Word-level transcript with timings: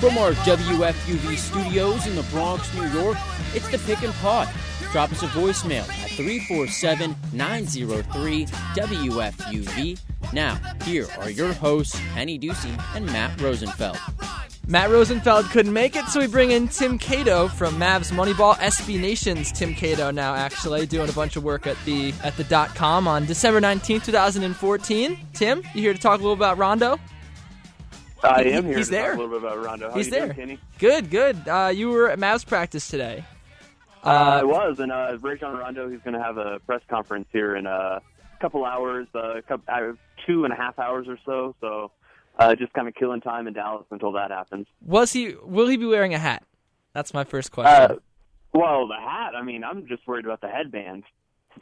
From 0.00 0.18
our 0.18 0.32
WFUV 0.32 1.36
studios 1.36 2.06
in 2.06 2.14
the 2.14 2.22
Bronx, 2.24 2.72
New 2.74 2.86
York, 2.88 3.16
it's 3.54 3.68
the 3.70 3.78
Pick 3.78 4.02
and 4.02 4.12
Pod. 4.14 4.48
Drop 4.92 5.10
us 5.12 5.22
a 5.22 5.26
voicemail 5.28 5.88
at 5.88 6.10
347 6.10 7.16
903 7.32 8.46
WFUV. 8.46 9.98
Now, 10.32 10.56
here 10.84 11.06
are 11.18 11.30
your 11.30 11.52
hosts, 11.54 11.98
Kenny 12.12 12.38
Ducey 12.38 12.78
and 12.94 13.06
Matt 13.06 13.40
Rosenfeld. 13.40 13.98
Matt 14.66 14.90
Rosenfeld 14.90 15.46
couldn't 15.46 15.72
make 15.72 15.96
it, 15.96 16.04
so 16.06 16.20
we 16.20 16.26
bring 16.26 16.50
in 16.50 16.68
Tim 16.68 16.98
Cato 16.98 17.48
from 17.48 17.74
Mavs 17.76 18.12
Moneyball, 18.12 18.54
SB 18.56 18.98
Nation's 19.00 19.52
Tim 19.52 19.74
Cato 19.74 20.10
now 20.10 20.34
actually 20.34 20.86
doing 20.86 21.08
a 21.08 21.12
bunch 21.12 21.36
of 21.36 21.44
work 21.44 21.66
at 21.66 21.76
the 21.84 22.12
at 22.22 22.36
the 22.36 22.44
dot 22.44 22.74
com 22.74 23.06
on 23.08 23.26
December 23.26 23.60
19th, 23.60 24.04
2014. 24.04 25.18
Tim, 25.34 25.62
you 25.74 25.80
here 25.82 25.92
to 25.94 25.98
talk 25.98 26.20
a 26.20 26.22
little 26.22 26.32
about 26.34 26.56
Rondo? 26.58 26.98
I 28.24 28.42
am 28.44 28.64
here 28.64 28.78
He's 28.78 28.88
there. 28.88 29.12
a 29.12 29.16
little 29.16 29.28
bit 29.28 29.38
about 29.46 29.62
Rondo. 29.64 29.90
How 29.90 29.96
He's 29.96 30.06
you 30.06 30.12
there. 30.12 30.26
Doing, 30.26 30.36
Kenny? 30.36 30.58
Good, 30.78 31.10
good. 31.10 31.46
Uh, 31.48 31.70
you 31.74 31.90
were 31.90 32.10
at 32.10 32.18
Mavs 32.18 32.46
practice 32.46 32.88
today. 32.88 33.24
Uh, 34.02 34.08
I 34.40 34.44
was, 34.44 34.78
and 34.80 34.92
uh, 34.92 35.16
Rajon 35.20 35.56
Rondo, 35.56 35.88
he's 35.88 36.00
going 36.00 36.14
to 36.14 36.22
have 36.22 36.36
a 36.36 36.58
press 36.60 36.82
conference 36.90 37.26
here 37.32 37.56
in 37.56 37.66
a 37.66 38.00
couple 38.40 38.64
hours, 38.64 39.06
uh, 39.14 39.40
couple, 39.48 39.64
uh, 39.72 39.92
two 40.26 40.44
and 40.44 40.52
a 40.52 40.56
half 40.56 40.78
hours 40.78 41.06
or 41.08 41.18
so. 41.24 41.54
So 41.60 41.90
uh, 42.38 42.54
just 42.54 42.72
kind 42.74 42.86
of 42.88 42.94
killing 42.94 43.20
time 43.22 43.46
in 43.46 43.54
Dallas 43.54 43.86
until 43.90 44.12
that 44.12 44.30
happens. 44.30 44.66
Was 44.82 45.12
he? 45.12 45.34
Will 45.42 45.68
he 45.68 45.76
be 45.78 45.86
wearing 45.86 46.12
a 46.12 46.18
hat? 46.18 46.42
That's 46.92 47.14
my 47.14 47.24
first 47.24 47.50
question. 47.50 47.96
Uh, 47.96 47.96
well, 48.52 48.86
the 48.86 48.94
hat. 48.94 49.34
I 49.34 49.42
mean, 49.42 49.64
I'm 49.64 49.86
just 49.86 50.06
worried 50.06 50.26
about 50.26 50.40
the 50.42 50.48
headband 50.48 51.04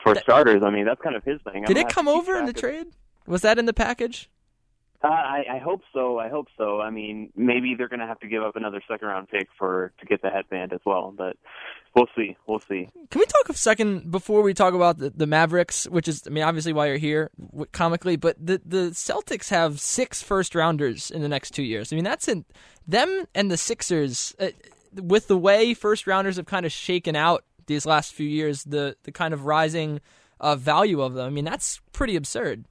for 0.03 0.15
starters. 0.17 0.63
I 0.65 0.71
mean, 0.71 0.85
that's 0.85 1.01
kind 1.01 1.15
of 1.17 1.23
his 1.25 1.41
thing. 1.43 1.65
Did 1.65 1.77
it 1.77 1.89
come 1.89 2.09
over 2.09 2.37
in 2.37 2.45
the 2.47 2.51
of- 2.51 2.57
trade? 2.57 2.87
Was 3.27 3.43
that 3.43 3.57
in 3.59 3.67
the 3.67 3.73
package? 3.73 4.29
Uh, 5.05 5.09
I, 5.09 5.45
I 5.55 5.59
hope 5.59 5.83
so. 5.93 6.19
I 6.19 6.29
hope 6.29 6.47
so. 6.57 6.81
I 6.81 6.91
mean, 6.91 7.33
maybe 7.35 7.75
they're 7.77 7.89
going 7.89 8.01
to 8.01 8.07
have 8.07 8.21
to 8.21 8.29
give 8.29 8.43
up 8.43 8.55
another 8.55 8.81
second 8.87 9.09
round 9.09 9.29
pick 9.29 9.49
for 9.59 9.93
to 9.99 10.07
get 10.07 10.23
the 10.23 10.31
headband 10.31 10.73
as 10.73 10.79
well. 10.87 11.13
But 11.17 11.37
we'll 11.97 12.07
see. 12.15 12.37
We'll 12.47 12.61
see. 12.61 12.89
Can 13.11 13.19
we 13.19 13.27
talk 13.27 13.49
a 13.49 13.55
second 13.55 14.13
before 14.13 14.43
we 14.43 14.55
talk 14.55 14.75
about 14.75 14.99
the, 14.99 15.11
the 15.11 15.27
Mavericks, 15.27 15.89
which 15.89 16.07
is, 16.07 16.23
I 16.27 16.31
mean, 16.31 16.45
obviously 16.45 16.73
why 16.73 16.87
you're 16.87 16.99
here 16.99 17.31
comically, 17.73 18.15
but 18.15 18.37
the, 18.45 18.61
the 18.65 18.91
Celtics 18.91 19.49
have 19.49 19.81
six 19.81 20.23
first 20.23 20.55
rounders 20.55 21.11
in 21.11 21.21
the 21.21 21.29
next 21.29 21.51
two 21.51 21.65
years. 21.65 21.93
I 21.93 21.97
mean, 21.97 22.05
that's 22.05 22.29
in 22.29 22.45
them 22.87 23.25
and 23.35 23.51
the 23.51 23.57
Sixers, 23.57 24.37
uh, 24.39 24.49
with 24.95 25.27
the 25.27 25.39
way 25.39 25.75
first 25.75 26.07
rounders 26.07 26.37
have 26.37 26.47
kind 26.47 26.65
of 26.65 26.71
shaken 26.71 27.17
out 27.17 27.45
these 27.67 27.87
last 27.87 28.13
few 28.13 28.29
years, 28.29 28.63
the, 28.65 28.97
the 29.03 29.11
kind 29.11 29.35
of 29.35 29.47
rising 29.47 30.01
uh, 30.39 30.55
value 30.55 31.01
of 31.01 31.15
them. 31.15 31.27
I 31.27 31.31
mean, 31.31 31.45
that's 31.45 31.81
pretty 31.93 32.15
absurd. 32.15 32.67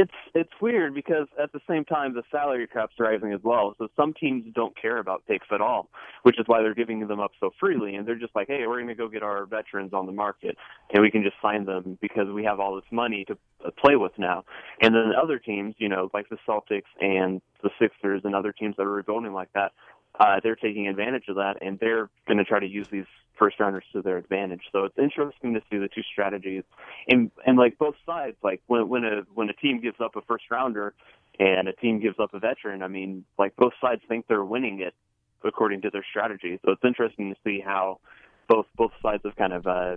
It's 0.00 0.12
it's 0.32 0.52
weird 0.62 0.94
because 0.94 1.26
at 1.42 1.50
the 1.52 1.58
same 1.68 1.84
time 1.84 2.14
the 2.14 2.22
salary 2.30 2.68
cap's 2.68 2.94
are 3.00 3.06
rising 3.06 3.32
as 3.32 3.40
well. 3.42 3.74
So 3.78 3.88
some 3.96 4.14
teams 4.14 4.44
don't 4.54 4.80
care 4.80 4.98
about 4.98 5.26
picks 5.26 5.48
at 5.50 5.60
all, 5.60 5.88
which 6.22 6.38
is 6.38 6.44
why 6.46 6.62
they're 6.62 6.72
giving 6.72 7.04
them 7.08 7.18
up 7.18 7.32
so 7.40 7.50
freely. 7.58 7.96
And 7.96 8.06
they're 8.06 8.14
just 8.14 8.36
like, 8.36 8.46
hey, 8.46 8.64
we're 8.68 8.76
going 8.76 8.86
to 8.86 8.94
go 8.94 9.08
get 9.08 9.24
our 9.24 9.44
veterans 9.44 9.92
on 9.92 10.06
the 10.06 10.12
market, 10.12 10.56
and 10.92 11.02
we 11.02 11.10
can 11.10 11.24
just 11.24 11.34
sign 11.42 11.64
them 11.64 11.98
because 12.00 12.28
we 12.32 12.44
have 12.44 12.60
all 12.60 12.76
this 12.76 12.84
money 12.92 13.24
to 13.24 13.36
play 13.72 13.96
with 13.96 14.12
now. 14.18 14.44
And 14.80 14.94
then 14.94 15.10
other 15.20 15.40
teams, 15.40 15.74
you 15.78 15.88
know, 15.88 16.10
like 16.14 16.28
the 16.28 16.38
Celtics 16.48 16.82
and 17.00 17.42
the 17.64 17.70
Sixers 17.80 18.20
and 18.22 18.36
other 18.36 18.52
teams 18.52 18.76
that 18.76 18.84
are 18.84 18.92
rebuilding 18.92 19.32
like 19.32 19.52
that, 19.54 19.72
uh, 20.18 20.40
they're 20.42 20.56
taking 20.56 20.88
advantage 20.88 21.24
of 21.28 21.36
that, 21.36 21.58
and 21.60 21.78
they're 21.78 22.10
going 22.26 22.38
to 22.38 22.44
try 22.44 22.60
to 22.60 22.66
use 22.66 22.88
these 22.88 23.06
first 23.38 23.60
rounders 23.60 23.84
to 23.92 24.02
their 24.02 24.16
advantage. 24.16 24.62
So 24.72 24.84
it's 24.84 24.98
interesting 24.98 25.54
to 25.54 25.60
see 25.70 25.78
the 25.78 25.88
two 25.88 26.02
strategies, 26.12 26.64
and 27.08 27.30
and 27.46 27.56
like 27.56 27.78
both 27.78 27.94
sides. 28.04 28.36
Like 28.42 28.60
when 28.66 28.88
when 28.88 29.04
a 29.04 29.22
when 29.34 29.48
a 29.48 29.54
team 29.54 29.80
gives 29.80 30.00
up 30.00 30.16
a 30.16 30.22
first 30.22 30.44
rounder, 30.50 30.94
and 31.38 31.68
a 31.68 31.72
team 31.72 32.00
gives 32.00 32.18
up 32.18 32.34
a 32.34 32.38
veteran. 32.38 32.82
I 32.82 32.88
mean, 32.88 33.24
like 33.38 33.54
both 33.56 33.74
sides 33.80 34.02
think 34.08 34.26
they're 34.26 34.44
winning 34.44 34.80
it 34.80 34.94
according 35.44 35.82
to 35.82 35.90
their 35.90 36.04
strategy. 36.08 36.58
So 36.64 36.72
it's 36.72 36.84
interesting 36.84 37.32
to 37.32 37.40
see 37.44 37.60
how 37.64 38.00
both 38.48 38.66
both 38.76 38.92
sides 39.02 39.22
have 39.24 39.36
kind 39.36 39.52
of 39.52 39.66
uh, 39.66 39.96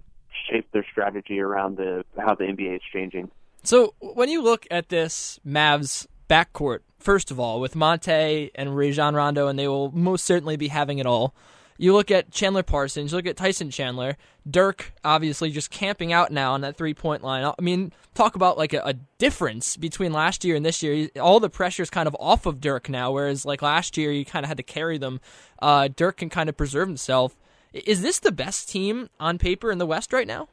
shaped 0.49 0.71
their 0.71 0.85
strategy 0.91 1.39
around 1.39 1.77
the 1.77 2.05
how 2.17 2.35
the 2.35 2.45
NBA 2.45 2.75
is 2.75 2.81
changing. 2.93 3.31
So 3.63 3.93
when 3.99 4.29
you 4.29 4.41
look 4.41 4.65
at 4.71 4.89
this 4.89 5.39
Mavs 5.45 6.07
backcourt, 6.31 6.79
first 6.97 7.29
of 7.29 7.39
all, 7.39 7.59
with 7.59 7.73
Monta 7.73 8.49
and 8.55 8.75
Rajon 8.75 9.15
Rondo, 9.15 9.47
and 9.47 9.59
they 9.59 9.67
will 9.67 9.91
most 9.91 10.23
certainly 10.23 10.55
be 10.55 10.69
having 10.69 10.97
it 10.97 11.05
all. 11.05 11.35
You 11.77 11.93
look 11.93 12.09
at 12.11 12.31
Chandler 12.31 12.63
Parsons, 12.63 13.11
you 13.11 13.17
look 13.17 13.25
at 13.25 13.35
Tyson 13.35 13.69
Chandler, 13.69 14.15
Dirk 14.49 14.93
obviously 15.03 15.49
just 15.51 15.71
camping 15.71 16.13
out 16.13 16.31
now 16.31 16.53
on 16.53 16.61
that 16.61 16.77
three 16.77 16.93
point 16.93 17.23
line. 17.23 17.43
I 17.43 17.61
mean, 17.61 17.91
talk 18.13 18.35
about 18.35 18.57
like 18.57 18.71
a, 18.71 18.81
a 18.85 18.93
difference 19.17 19.75
between 19.75 20.13
last 20.13 20.45
year 20.45 20.55
and 20.55 20.65
this 20.65 20.81
year. 20.81 21.09
All 21.19 21.39
the 21.39 21.49
pressure's 21.49 21.89
kind 21.89 22.07
of 22.07 22.15
off 22.19 22.45
of 22.45 22.61
Dirk 22.61 22.87
now, 22.87 23.11
whereas 23.11 23.45
like 23.45 23.61
last 23.61 23.97
year 23.97 24.11
you 24.11 24.23
kind 24.23 24.45
of 24.45 24.47
had 24.47 24.57
to 24.57 24.63
carry 24.63 24.97
them. 24.97 25.19
Uh, 25.61 25.89
Dirk 25.93 26.17
can 26.17 26.29
kind 26.29 26.49
of 26.49 26.55
preserve 26.55 26.87
himself. 26.87 27.35
Is 27.73 28.01
this 28.01 28.19
the 28.19 28.31
best 28.31 28.69
team 28.69 29.09
on 29.19 29.37
paper 29.37 29.71
in 29.71 29.79
the 29.79 29.85
West 29.85 30.13
right 30.13 30.27
now? 30.27 30.47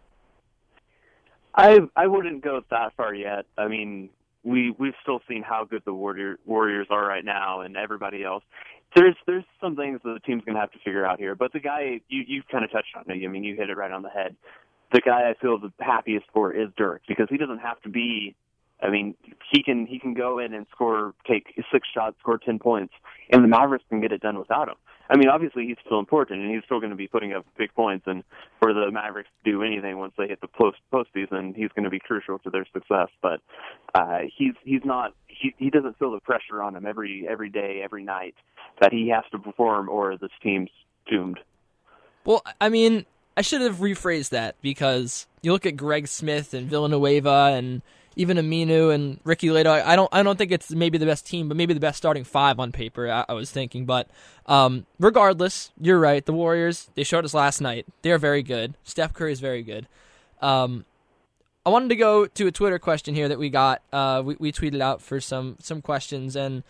I 1.55 1.81
I 1.95 2.07
wouldn't 2.07 2.43
go 2.43 2.63
that 2.71 2.95
far 2.97 3.15
yet. 3.15 3.45
I 3.57 3.69
mean, 3.69 4.09
we 4.49 4.75
we've 4.79 4.95
still 5.03 5.21
seen 5.29 5.43
how 5.43 5.65
good 5.65 5.83
the 5.85 5.93
Warrior, 5.93 6.39
Warriors 6.47 6.87
are 6.91 7.07
right 7.07 7.25
now, 7.25 7.61
and 7.61 7.77
everybody 7.77 8.25
else. 8.25 8.43
There's 8.97 9.17
there's 9.27 9.45
some 9.61 9.77
things 9.77 10.01
that 10.05 10.15
the 10.15 10.21
team's 10.21 10.43
gonna 10.45 10.59
have 10.59 10.73
to 10.73 10.79
figure 10.79 11.05
out 11.05 11.19
here. 11.19 11.35
But 11.35 11.53
the 11.53 11.61
guy 11.61 12.01
you 12.09 12.25
you 12.27 12.43
kind 12.51 12.65
of 12.65 12.73
touched 12.73 12.97
on 12.97 13.05
it. 13.07 13.25
I 13.25 13.29
mean, 13.29 13.45
you 13.45 13.55
hit 13.55 13.69
it 13.69 13.77
right 13.77 13.93
on 13.93 14.03
the 14.03 14.09
head. 14.09 14.35
The 14.93 15.01
guy 15.01 15.29
I 15.31 15.35
feel 15.41 15.59
the 15.59 15.71
happiest 15.79 16.27
for 16.33 16.53
is 16.53 16.69
Dirk 16.77 17.03
because 17.07 17.27
he 17.31 17.37
doesn't 17.37 17.59
have 17.59 17.81
to 17.83 17.91
be. 17.91 18.35
I 18.81 18.91
mean, 18.91 19.15
he 19.53 19.63
can 19.63 19.87
he 19.87 19.99
can 19.99 20.15
go 20.15 20.39
in 20.39 20.55
and 20.55 20.67
score, 20.71 21.15
take 21.27 21.53
six 21.71 21.87
shots, 21.93 22.17
score 22.21 22.39
ten 22.39 22.59
points, 22.59 22.95
and 23.31 23.45
the 23.45 23.49
Mavericks 23.49 23.85
can 23.91 24.01
get 24.01 24.13
it 24.13 24.23
done 24.23 24.39
without 24.39 24.69
him. 24.69 24.77
I 25.11 25.17
mean, 25.17 25.29
obviously 25.29 25.67
he's 25.67 25.77
still 25.85 25.99
important, 25.99 26.43
and 26.43 26.51
he's 26.51 26.63
still 26.65 26.81
going 26.81 26.91
to 26.91 26.97
be 26.97 27.09
putting 27.09 27.33
up 27.33 27.47
big 27.57 27.75
points. 27.75 28.07
And 28.07 28.23
for 28.61 28.75
the 28.75 28.91
Mavericks 28.91 29.31
to 29.45 29.51
do 29.51 29.63
anything 29.63 29.99
once 29.99 30.13
they 30.19 30.29
hit 30.29 30.41
the 30.41 30.49
post 30.49 30.79
postseason, 30.93 31.57
he's 31.57 31.71
going 31.75 31.85
to 31.85 31.91
be 31.91 31.99
crucial 31.99 32.39
to 32.41 32.51
their 32.51 32.67
success. 32.73 33.09
But 33.23 33.41
uh, 33.95 34.21
he's 34.37 34.55
he's 34.65 34.85
not 34.85 35.15
he 35.27 35.55
he 35.57 35.71
doesn't 35.71 35.99
feel 35.99 36.13
the 36.13 36.21
pressure 36.21 36.63
on 36.63 36.77
him 36.77 36.87
every 36.87 37.27
every 37.29 37.49
day, 37.49 37.81
every 37.83 38.05
night 38.05 38.35
that 38.81 38.93
he 38.93 39.09
has 39.09 39.25
to 39.33 39.39
perform, 39.39 39.89
or 39.89 40.17
this 40.17 40.31
team's 40.43 40.71
doomed. 41.11 41.41
Well, 42.25 42.43
I 42.61 42.69
mean, 42.69 43.07
I 43.37 43.43
should 43.43 43.63
have 43.63 43.77
rephrased 43.77 44.31
that 44.31 44.57
because 44.61 45.27
you 45.43 45.53
look 45.53 45.65
at 45.65 45.77
Greg 45.77 46.09
Smith 46.09 46.53
and 46.53 46.69
Villanueva 46.69 47.55
and 47.55 47.83
even 48.19 48.37
Aminu 48.37 48.93
and 48.93 49.19
Ricky 49.25 49.49
Ledo. 49.49 49.71
I 49.71 49.97
don't, 49.97 50.11
I 50.13 50.23
don't 50.23 50.37
think 50.37 50.53
it's 50.53 50.71
maybe 50.73 50.99
the 50.99 51.07
best 51.07 51.25
team, 51.25 51.49
but 51.49 51.57
maybe 51.57 51.73
the 51.73 51.81
best 51.81 51.97
starting 51.97 52.25
five 52.25 52.61
on 52.61 52.73
paper. 52.73 53.11
I, 53.11 53.25
I 53.31 53.33
was 53.33 53.51
thinking, 53.51 53.87
but 53.87 54.11
um, 54.45 54.85
regardless, 54.99 55.71
you're 55.81 55.99
right. 55.99 56.27
The 56.27 56.35
Warriors 56.35 56.91
they 56.95 57.05
showed 57.05 57.25
us 57.25 57.33
last 57.33 57.61
night. 57.61 57.87
They're 58.03 58.19
very 58.19 58.43
good. 58.43 58.75
Steph 58.83 59.15
Curry 59.15 59.33
is 59.33 59.41
very 59.41 59.63
good. 59.63 59.89
Um, 60.43 60.85
I 61.65 61.71
wanted 61.71 61.89
to 61.91 61.97
go 61.97 62.27
to 62.27 62.47
a 62.47 62.53
Twitter 62.53 62.79
question 62.79 63.15
here 63.15 63.29
that 63.29 63.39
we 63.39 63.49
got. 63.51 63.83
Uh, 63.93 64.23
we, 64.25 64.37
we 64.39 64.53
tweeted 64.53 64.81
out 64.81 65.01
for 65.01 65.21
some 65.21 65.57
some 65.61 65.81
questions, 65.81 66.37
and 66.37 66.65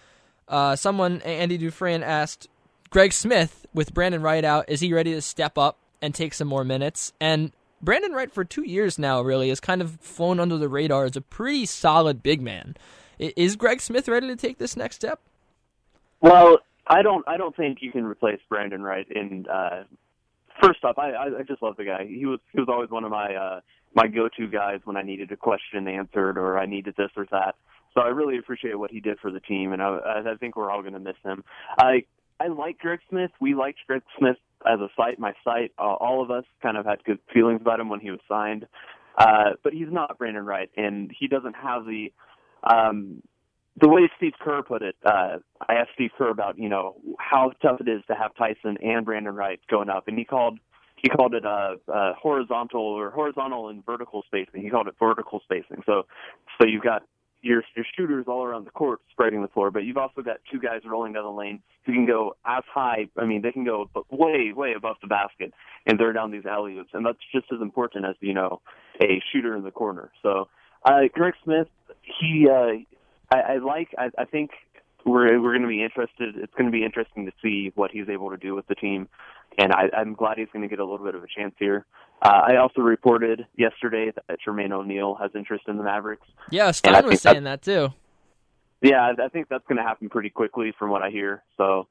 uh, 0.48 0.76
someone 0.76 1.22
Andy 1.22 1.56
Dufresne 1.56 2.02
asked 2.02 2.48
Greg 2.90 3.12
Smith 3.12 3.66
with 3.74 3.94
Brandon 3.94 4.22
Wright 4.22 4.44
out, 4.44 4.64
is 4.68 4.80
he 4.80 4.92
ready 4.92 5.12
to 5.14 5.22
step 5.22 5.58
up 5.58 5.76
and 6.00 6.14
take 6.14 6.34
some 6.34 6.48
more 6.48 6.64
minutes? 6.64 7.12
And 7.20 7.52
Brandon 7.80 8.12
Wright 8.12 8.32
for 8.32 8.44
two 8.44 8.64
years 8.64 8.98
now 8.98 9.20
really 9.22 9.48
has 9.48 9.60
kind 9.60 9.80
of 9.80 10.00
flown 10.00 10.40
under 10.40 10.58
the 10.58 10.68
radar 10.68 11.04
as 11.04 11.16
a 11.16 11.20
pretty 11.20 11.66
solid 11.66 12.22
big 12.22 12.40
man. 12.40 12.76
Is 13.18 13.56
Greg 13.56 13.80
Smith 13.80 14.08
ready 14.08 14.28
to 14.28 14.36
take 14.36 14.58
this 14.58 14.76
next 14.76 14.96
step? 14.96 15.20
Well, 16.20 16.58
I 16.86 17.02
don't 17.02 17.26
I 17.28 17.36
don't 17.36 17.54
think 17.56 17.78
you 17.80 17.92
can 17.92 18.04
replace 18.04 18.40
Brandon 18.48 18.82
Wright. 18.82 19.06
In 19.10 19.46
uh, 19.46 19.84
first 20.62 20.84
off, 20.84 20.98
I, 20.98 21.12
I 21.12 21.42
just 21.46 21.62
love 21.62 21.76
the 21.76 21.84
guy. 21.84 22.06
He 22.06 22.26
was 22.26 22.40
he 22.52 22.60
was 22.60 22.68
always 22.68 22.90
one 22.90 23.04
of 23.04 23.10
my 23.10 23.34
uh, 23.34 23.60
my 23.94 24.06
go-to 24.06 24.46
guys 24.48 24.80
when 24.84 24.96
I 24.96 25.02
needed 25.02 25.30
a 25.32 25.36
question 25.36 25.88
answered 25.88 26.38
or 26.38 26.58
I 26.58 26.66
needed 26.66 26.94
this 26.96 27.10
or 27.16 27.26
that. 27.30 27.54
So 27.94 28.00
I 28.00 28.08
really 28.08 28.38
appreciate 28.38 28.78
what 28.78 28.90
he 28.90 29.00
did 29.00 29.18
for 29.18 29.30
the 29.30 29.40
team, 29.40 29.72
and 29.72 29.82
I, 29.82 30.22
I 30.26 30.34
think 30.38 30.56
we're 30.56 30.70
all 30.70 30.82
going 30.82 30.94
to 30.94 31.00
miss 31.00 31.16
him. 31.24 31.44
I 31.78 32.04
I 32.40 32.48
like 32.48 32.78
Greg 32.78 33.00
Smith. 33.10 33.30
We 33.40 33.54
liked 33.54 33.78
Greg 33.86 34.02
Smith 34.18 34.36
as 34.66 34.80
a 34.80 34.88
site. 34.96 35.18
My 35.18 35.32
site, 35.44 35.72
uh, 35.78 35.82
all 35.82 36.22
of 36.22 36.30
us 36.30 36.44
kind 36.62 36.76
of 36.76 36.86
had 36.86 37.02
good 37.04 37.18
feelings 37.32 37.60
about 37.60 37.80
him 37.80 37.88
when 37.88 38.00
he 38.00 38.10
was 38.10 38.20
signed. 38.28 38.66
Uh, 39.16 39.52
but 39.64 39.72
he's 39.72 39.90
not 39.90 40.16
Brandon 40.18 40.46
Wright, 40.46 40.70
and 40.76 41.10
he 41.18 41.26
doesn't 41.26 41.54
have 41.54 41.84
the 41.84 42.12
um, 42.62 43.22
the 43.80 43.88
way 43.88 44.10
Steve 44.16 44.34
Kerr 44.40 44.62
put 44.62 44.82
it. 44.82 44.96
Uh, 45.04 45.38
I 45.68 45.74
asked 45.74 45.90
Steve 45.94 46.10
Kerr 46.16 46.30
about 46.30 46.58
you 46.58 46.68
know 46.68 46.96
how 47.18 47.52
tough 47.60 47.80
it 47.80 47.88
is 47.88 48.02
to 48.08 48.14
have 48.14 48.34
Tyson 48.36 48.76
and 48.82 49.04
Brandon 49.04 49.34
Wright 49.34 49.60
going 49.68 49.88
up, 49.88 50.06
and 50.06 50.16
he 50.16 50.24
called 50.24 50.58
he 50.96 51.08
called 51.08 51.34
it 51.34 51.44
uh, 51.44 51.76
horizontal 52.14 52.80
or 52.80 53.10
horizontal 53.10 53.68
and 53.68 53.84
vertical 53.84 54.22
spacing. 54.26 54.62
He 54.62 54.70
called 54.70 54.88
it 54.88 54.94
vertical 54.98 55.40
spacing. 55.42 55.82
So 55.84 56.06
so 56.60 56.66
you've 56.66 56.84
got 56.84 57.02
your 57.42 57.62
your 57.76 57.86
shooters 57.96 58.26
all 58.28 58.44
around 58.44 58.66
the 58.66 58.70
court 58.70 59.00
spreading 59.10 59.42
the 59.42 59.48
floor, 59.48 59.70
but 59.70 59.84
you've 59.84 59.96
also 59.96 60.22
got 60.22 60.38
two 60.50 60.58
guys 60.58 60.80
rolling 60.84 61.12
down 61.12 61.24
the 61.24 61.30
lane 61.30 61.62
who 61.84 61.92
can 61.92 62.06
go 62.06 62.36
as 62.44 62.64
high. 62.72 63.08
I 63.16 63.24
mean, 63.24 63.42
they 63.42 63.52
can 63.52 63.64
go 63.64 63.88
way 64.10 64.52
way 64.54 64.74
above 64.76 64.96
the 65.00 65.08
basket 65.08 65.52
and 65.86 65.98
they're 65.98 66.12
down 66.12 66.30
these 66.30 66.46
alley 66.46 66.76
oops, 66.78 66.90
and 66.92 67.04
that's 67.04 67.18
just 67.32 67.46
as 67.52 67.60
important 67.60 68.04
as 68.04 68.16
you 68.20 68.34
know 68.34 68.60
a 69.00 69.22
shooter 69.32 69.56
in 69.56 69.64
the 69.64 69.70
corner. 69.70 70.10
So 70.22 70.48
uh, 70.84 71.02
Greg 71.12 71.34
Smith, 71.44 71.68
he 72.20 72.48
uh, 72.50 72.84
I, 73.30 73.40
I 73.40 73.56
like. 73.58 73.88
I, 73.98 74.10
I 74.18 74.24
think 74.24 74.50
we're 75.08 75.40
we're 75.40 75.52
going 75.52 75.62
to 75.62 75.68
be 75.68 75.82
interested. 75.82 76.36
It's 76.36 76.52
going 76.54 76.66
to 76.66 76.72
be 76.72 76.84
interesting 76.84 77.26
to 77.26 77.32
see 77.42 77.72
what 77.74 77.90
he's 77.90 78.08
able 78.08 78.30
to 78.30 78.36
do 78.36 78.54
with 78.54 78.66
the 78.66 78.74
team, 78.74 79.08
and 79.58 79.72
I, 79.72 79.90
I'm 79.96 80.14
glad 80.14 80.38
he's 80.38 80.48
going 80.52 80.62
to 80.62 80.68
get 80.68 80.78
a 80.78 80.84
little 80.84 81.04
bit 81.04 81.14
of 81.14 81.22
a 81.22 81.26
chance 81.26 81.54
here. 81.58 81.86
Uh, 82.22 82.42
I 82.48 82.56
also 82.56 82.80
reported 82.80 83.46
yesterday 83.56 84.12
that 84.14 84.38
Jermaine 84.46 84.72
O'Neal 84.72 85.14
has 85.20 85.30
interest 85.34 85.64
in 85.68 85.76
the 85.76 85.84
Mavericks. 85.84 86.26
Yeah, 86.50 86.70
Stein 86.72 87.06
was 87.06 87.22
saying 87.22 87.44
that 87.44 87.62
too. 87.62 87.92
Yeah, 88.80 89.12
I 89.20 89.28
think 89.28 89.48
that's 89.48 89.64
going 89.68 89.78
to 89.78 89.82
happen 89.82 90.08
pretty 90.08 90.30
quickly 90.30 90.72
from 90.78 90.90
what 90.90 91.02
I 91.02 91.10
hear. 91.10 91.42
So 91.56 91.88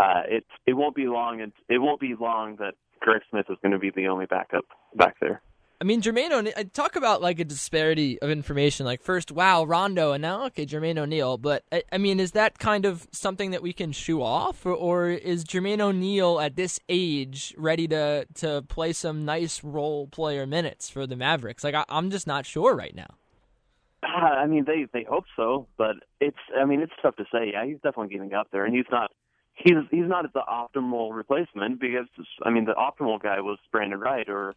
uh, 0.00 0.22
it 0.28 0.44
it 0.66 0.72
won't 0.74 0.94
be 0.94 1.06
long, 1.06 1.40
and 1.40 1.52
it 1.68 1.78
won't 1.78 2.00
be 2.00 2.14
long 2.18 2.56
that 2.56 2.74
Greg 3.00 3.22
Smith 3.30 3.46
is 3.48 3.56
going 3.62 3.72
to 3.72 3.78
be 3.78 3.90
the 3.90 4.08
only 4.08 4.26
backup 4.26 4.64
back 4.94 5.16
there. 5.20 5.40
I 5.78 5.84
mean, 5.84 6.00
Jermaine 6.00 6.32
O'Neal, 6.32 6.54
uh, 6.56 6.64
talk 6.72 6.96
about 6.96 7.20
like 7.20 7.38
a 7.38 7.44
disparity 7.44 8.18
of 8.22 8.30
information. 8.30 8.86
Like 8.86 9.02
first, 9.02 9.30
wow, 9.30 9.64
Rondo, 9.64 10.12
and 10.12 10.22
now, 10.22 10.46
okay, 10.46 10.64
Jermaine 10.64 10.98
O'Neal. 10.98 11.36
But 11.36 11.64
I, 11.70 11.82
I, 11.92 11.98
mean, 11.98 12.18
is 12.18 12.32
that 12.32 12.58
kind 12.58 12.86
of 12.86 13.06
something 13.12 13.50
that 13.50 13.62
we 13.62 13.74
can 13.74 13.92
shoo 13.92 14.22
off, 14.22 14.64
or, 14.64 14.72
or 14.72 15.10
is 15.10 15.44
Jermaine 15.44 15.80
O'Neal 15.80 16.40
at 16.40 16.56
this 16.56 16.80
age 16.88 17.54
ready 17.58 17.86
to 17.88 18.26
to 18.36 18.62
play 18.68 18.94
some 18.94 19.26
nice 19.26 19.62
role 19.62 20.06
player 20.06 20.46
minutes 20.46 20.88
for 20.88 21.06
the 21.06 21.16
Mavericks? 21.16 21.62
Like, 21.62 21.74
I, 21.74 21.84
I'm 21.90 22.10
just 22.10 22.26
not 22.26 22.46
sure 22.46 22.74
right 22.74 22.94
now. 22.94 23.14
Uh, 24.02 24.06
I 24.08 24.46
mean, 24.46 24.64
they 24.66 24.86
they 24.92 25.04
hope 25.04 25.24
so, 25.36 25.66
but 25.76 25.96
it's 26.20 26.38
I 26.58 26.64
mean, 26.64 26.80
it's 26.80 26.92
tough 27.02 27.16
to 27.16 27.24
say. 27.24 27.50
Yeah, 27.52 27.66
he's 27.66 27.76
definitely 27.76 28.14
getting 28.14 28.32
up 28.32 28.48
there, 28.50 28.64
and 28.64 28.74
he's 28.74 28.86
not 28.90 29.10
he's 29.56 29.74
he's 29.90 30.06
not 30.06 30.32
the 30.32 30.42
optimal 30.48 31.14
replacement 31.14 31.80
because 31.80 32.06
I 32.42 32.50
mean, 32.50 32.64
the 32.64 32.74
optimal 32.74 33.20
guy 33.20 33.40
was 33.40 33.58
Brandon 33.72 34.00
Wright 34.00 34.28
or 34.28 34.54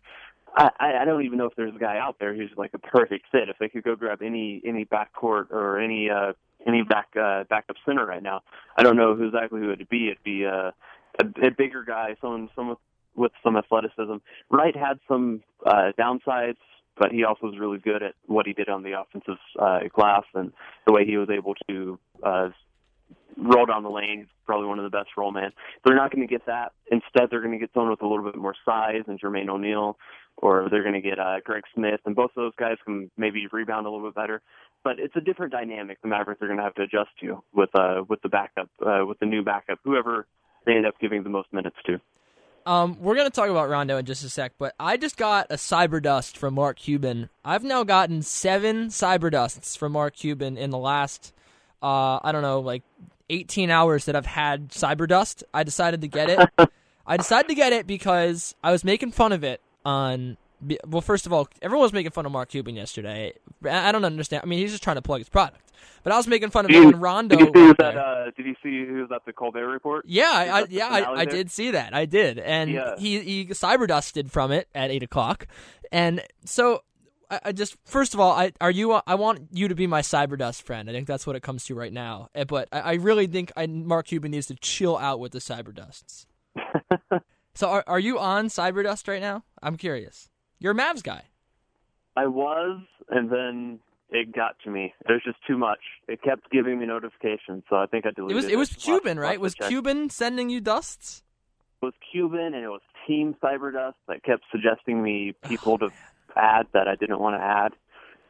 I, 0.56 1.02
I 1.02 1.06
don't 1.06 1.24
even 1.24 1.38
know 1.38 1.46
if 1.46 1.56
there's 1.56 1.76
a 1.76 1.80
guy 1.80 1.98
out 1.98 2.18
there 2.20 2.36
who's 2.36 2.52
like 2.58 2.72
a 2.74 2.80
perfect 2.80 3.26
fit. 3.32 3.50
If 3.50 3.58
they 3.60 3.70
could 3.70 3.84
go 3.84 3.96
grab 3.96 4.22
any 4.22 4.62
any 4.66 4.86
backcourt 4.86 5.52
or 5.52 5.80
any 5.80 6.10
uh 6.10 6.34
any 6.68 6.84
back 6.84 7.10
uh 7.20 7.44
backup 7.50 7.78
center 7.86 8.06
right 8.06 8.24
now, 8.24 8.42
I 8.78 8.84
don't 8.84 8.98
know 8.98 9.16
who 9.16 9.28
exactly 9.28 9.60
who 9.62 9.72
it'd 9.72 9.90
be. 9.90 10.08
It'd 10.08 10.24
be 10.24 10.46
uh, 10.46 10.72
a, 11.20 11.48
a 11.48 11.52
bigger 11.52 11.84
guy, 11.84 12.16
someone 12.22 12.50
someone 12.56 12.78
with 13.16 13.32
some 13.44 13.58
athleticism. 13.58 14.18
Wright 14.50 14.76
had 14.76 15.00
some 15.08 15.42
uh 15.66 15.92
downsides, 15.98 16.58
but 16.98 17.12
he 17.12 17.24
also 17.24 17.48
was 17.48 17.60
really 17.60 17.80
good 17.80 18.04
at 18.04 18.16
what 18.26 18.46
he 18.46 18.54
did 18.54 18.70
on 18.70 18.84
the 18.84 19.00
offensive 19.00 19.38
uh 19.58 19.80
glass 19.94 20.24
and 20.34 20.52
the 20.86 20.94
way 20.94 21.06
he 21.06 21.18
was 21.18 21.30
able 21.30 21.56
to 21.70 22.00
uh 22.24 22.50
roll 23.38 23.66
down 23.66 23.84
the 23.84 23.90
lane. 23.90 24.28
Probably 24.46 24.68
one 24.68 24.80
of 24.80 24.84
the 24.84 24.96
best 24.96 25.10
roll 25.16 25.32
man. 25.32 25.52
They're 25.86 25.96
not 25.96 26.12
going 26.12 26.28
to 26.28 26.32
get 26.32 26.46
that. 26.48 26.74
Instead, 26.92 27.30
they're 27.30 27.42
going 27.42 27.54
to 27.54 27.60
get 27.60 27.70
someone 27.74 27.92
with 27.92 28.02
a 28.02 28.08
little 28.08 28.26
bit 28.26 28.36
more 28.36 28.56
size 28.66 29.04
and 29.08 29.20
Jermaine 29.22 29.48
O'Neal 29.48 29.98
or 30.42 30.68
they're 30.72 30.84
going 30.84 30.96
to 30.96 31.02
get 31.02 31.20
uh, 31.20 31.40
Greg 31.44 31.64
Smith, 31.74 32.00
and 32.06 32.16
both 32.16 32.32
of 32.32 32.36
those 32.36 32.56
guys 32.58 32.78
can 32.86 33.12
maybe 33.18 33.48
rebound 33.52 33.86
a 33.86 33.90
little 33.90 34.08
bit 34.08 34.16
better. 34.16 34.42
But 34.84 35.00
it's 35.00 35.16
a 35.16 35.22
different 35.22 35.52
dynamic 35.52 36.02
the 36.02 36.08
Mavericks 36.08 36.42
are 36.42 36.48
going 36.48 36.58
to 36.58 36.64
have 36.64 36.76
to 36.76 36.84
adjust 36.84 37.10
to 37.22 37.44
with 37.54 37.70
uh, 37.76 38.04
with 38.08 38.22
the 38.22 38.30
backup, 38.30 38.70
uh, 38.86 39.06
with 39.06 39.20
the 39.20 39.26
new 39.26 39.44
backup, 39.44 39.80
whoever 39.84 40.26
they 40.66 40.74
end 40.74 40.86
up 40.86 40.96
giving 41.00 41.24
the 41.24 41.30
most 41.30 41.52
minutes 41.52 41.76
to. 41.86 42.00
Um, 42.66 42.98
we're 43.02 43.16
going 43.16 43.28
to 43.28 43.34
talk 43.34 43.50
about 43.50 43.70
Rondo 43.70 43.98
in 43.98 44.06
just 44.06 44.24
a 44.24 44.30
sec, 44.30 44.54
but 44.58 44.76
I 44.80 44.98
just 44.98 45.18
got 45.18 45.48
a 45.50 45.56
cyber 45.56 46.02
dust 46.02 46.38
from 46.38 46.54
Mark 46.54 46.78
Cuban. 46.78 47.30
I've 47.44 47.64
now 47.64 47.84
gotten 47.84 48.22
seven 48.22 48.88
cyber 48.88 49.32
dusts 49.32 49.76
from 49.76 49.94
Mark 49.94 50.16
Cuban 50.16 50.58
in 50.58 50.70
the 50.70 50.78
last, 50.78 51.34
uh, 51.82 52.20
I 52.22 52.32
don't 52.32 52.42
know, 52.42 52.60
like 52.60 52.84
18 53.30 53.70
hours 53.70 54.06
that 54.06 54.16
I've 54.16 54.26
had 54.26 54.70
cyber 54.70 55.08
dust. 55.08 55.44
I 55.54 55.64
decided 55.64 56.02
to 56.02 56.08
get 56.08 56.30
it. 56.30 56.50
I 57.08 57.18
decided 57.18 57.48
to 57.48 57.56
get 57.56 57.74
it 57.74 57.88
because 57.88 58.56
I 58.64 58.72
was 58.72 58.84
making 58.84 59.12
fun 59.12 59.32
of 59.32 59.44
it 59.44 59.62
on. 59.86 60.38
Well, 60.86 61.02
first 61.02 61.26
of 61.26 61.32
all, 61.32 61.48
everyone 61.62 61.84
was 61.84 61.94
making 61.94 62.12
fun 62.12 62.26
of 62.26 62.34
Mark 62.34 62.50
Cuban 62.50 62.76
yesterday. 62.76 63.34
I 63.64 63.92
don't 63.92 64.04
understand. 64.04 64.44
I 64.44 64.46
mean, 64.46 64.60
he's 64.60 64.72
just 64.72 64.84
trying 64.84 64.98
to 64.98 65.02
plug 65.02 65.20
his 65.20 65.30
product. 65.30 65.72
But 66.04 66.14
I 66.14 66.18
was 66.18 66.28
making 66.28 66.50
fun 66.50 66.66
of 66.66 66.72
him 66.72 66.86
when 66.86 67.00
Rondo. 67.00 67.36
Did 67.36 67.56
you 67.56 67.68
see 67.68 67.74
that? 67.80 67.98
Uh, 67.98 68.32
did 68.36 68.46
you 68.46 68.56
see 68.64 68.86
who 68.86 69.02
was 69.02 69.12
at 69.14 69.26
the 69.26 69.34
Colbert 69.34 69.68
Report? 69.68 70.06
Yeah, 70.08 70.24
I, 70.26 70.66
yeah, 70.70 70.88
I, 70.88 71.22
I, 71.22 71.26
did 71.26 71.52
see 71.52 71.72
that. 71.72 71.94
I 71.94 72.06
did, 72.06 72.40
and 72.40 72.72
yeah. 72.72 72.96
he 72.98 73.20
he 73.20 73.46
cyber 73.48 73.88
dusted 73.88 74.32
from 74.32 74.52
it 74.52 74.68
at 74.74 74.92
eight 74.92 75.04
o'clock, 75.04 75.48
and 75.92 76.22
so 76.46 76.84
I, 77.30 77.40
I, 77.46 77.52
just 77.52 77.76
first 77.86 78.14
of 78.14 78.20
all, 78.20 78.32
I 78.32 78.52
are 78.62 78.72
you? 78.72 78.94
I 78.94 79.16
want 79.16 79.48
you 79.52 79.68
to 79.68 79.76
be 79.76 79.88
my 79.88 80.02
cyber 80.02 80.38
dust 80.38 80.64
friend. 80.64 80.90
I 80.90 80.94
think 80.94 81.08
that's 81.08 81.28
what 81.28 81.36
it 81.36 81.44
comes 81.44 81.66
to 81.66 81.76
right 81.76 81.94
now. 81.94 82.30
Eh, 82.36 82.44
but 82.46 82.70
I, 82.72 82.80
I 82.80 82.94
really 82.94 83.28
think 83.28 83.52
I, 83.56 83.68
Mark 83.68 84.08
Cuban 84.08 84.32
needs 84.32 84.48
to 84.48 84.56
chill 84.56 84.98
out 84.98 85.20
with 85.20 85.32
the 85.32 85.40
cyber 85.40 85.74
dusts. 85.74 86.26
So 87.56 87.70
are 87.70 87.84
are 87.88 88.00
you 88.00 88.20
on 88.20 88.48
Cyberdust 88.48 89.08
right 89.08 89.22
now? 89.22 89.44
I'm 89.62 89.76
curious. 89.76 90.30
You're 90.60 90.74
a 90.74 90.76
Mavs 90.76 91.04
guy. 91.04 91.24
I 92.16 92.28
was, 92.28 92.82
and 93.10 93.32
then 93.32 93.80
it 94.10 94.34
got 94.34 94.56
to 94.64 94.70
me. 94.70 94.94
It 95.08 95.12
was 95.12 95.22
just 95.24 95.38
too 95.48 95.58
much. 95.58 95.80
It 96.08 96.22
kept 96.22 96.50
giving 96.52 96.80
me 96.80 96.86
notifications, 96.86 97.64
so 97.70 97.78
I 97.78 97.86
think 97.86 98.06
I 98.06 98.12
deleted 98.12 98.32
it. 98.32 98.36
Was 98.36 98.46
it 98.46 98.58
was 98.58 98.70
Cuban, 98.70 99.20
right? 99.20 99.40
Was 99.40 99.56
Cuban 99.56 100.10
sending 100.10 100.50
you 100.50 100.62
dusts? 100.62 101.24
It 101.82 101.86
was 101.86 101.94
Cuban, 102.12 102.54
and 102.54 102.64
it 102.64 102.70
was 102.70 102.82
Team 103.08 103.36
Cyberdust 103.42 103.94
that 104.08 104.24
kept 104.24 104.44
suggesting 104.52 105.02
me 105.02 105.34
people 105.48 105.78
to 105.80 105.90
add 106.36 106.68
that 106.74 106.88
I 106.88 106.96
didn't 106.96 107.20
want 107.20 107.40
to 107.40 107.44
add 107.44 107.74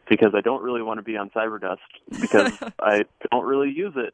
because 0.10 0.34
I 0.36 0.42
don't 0.42 0.64
really 0.64 0.82
want 0.82 0.98
to 0.98 1.04
be 1.04 1.18
on 1.18 1.30
Cyberdust 1.30 1.78
because 2.20 2.54
I 2.80 3.06
don't 3.32 3.46
really 3.46 3.72
use 3.72 3.94
it. 3.96 4.14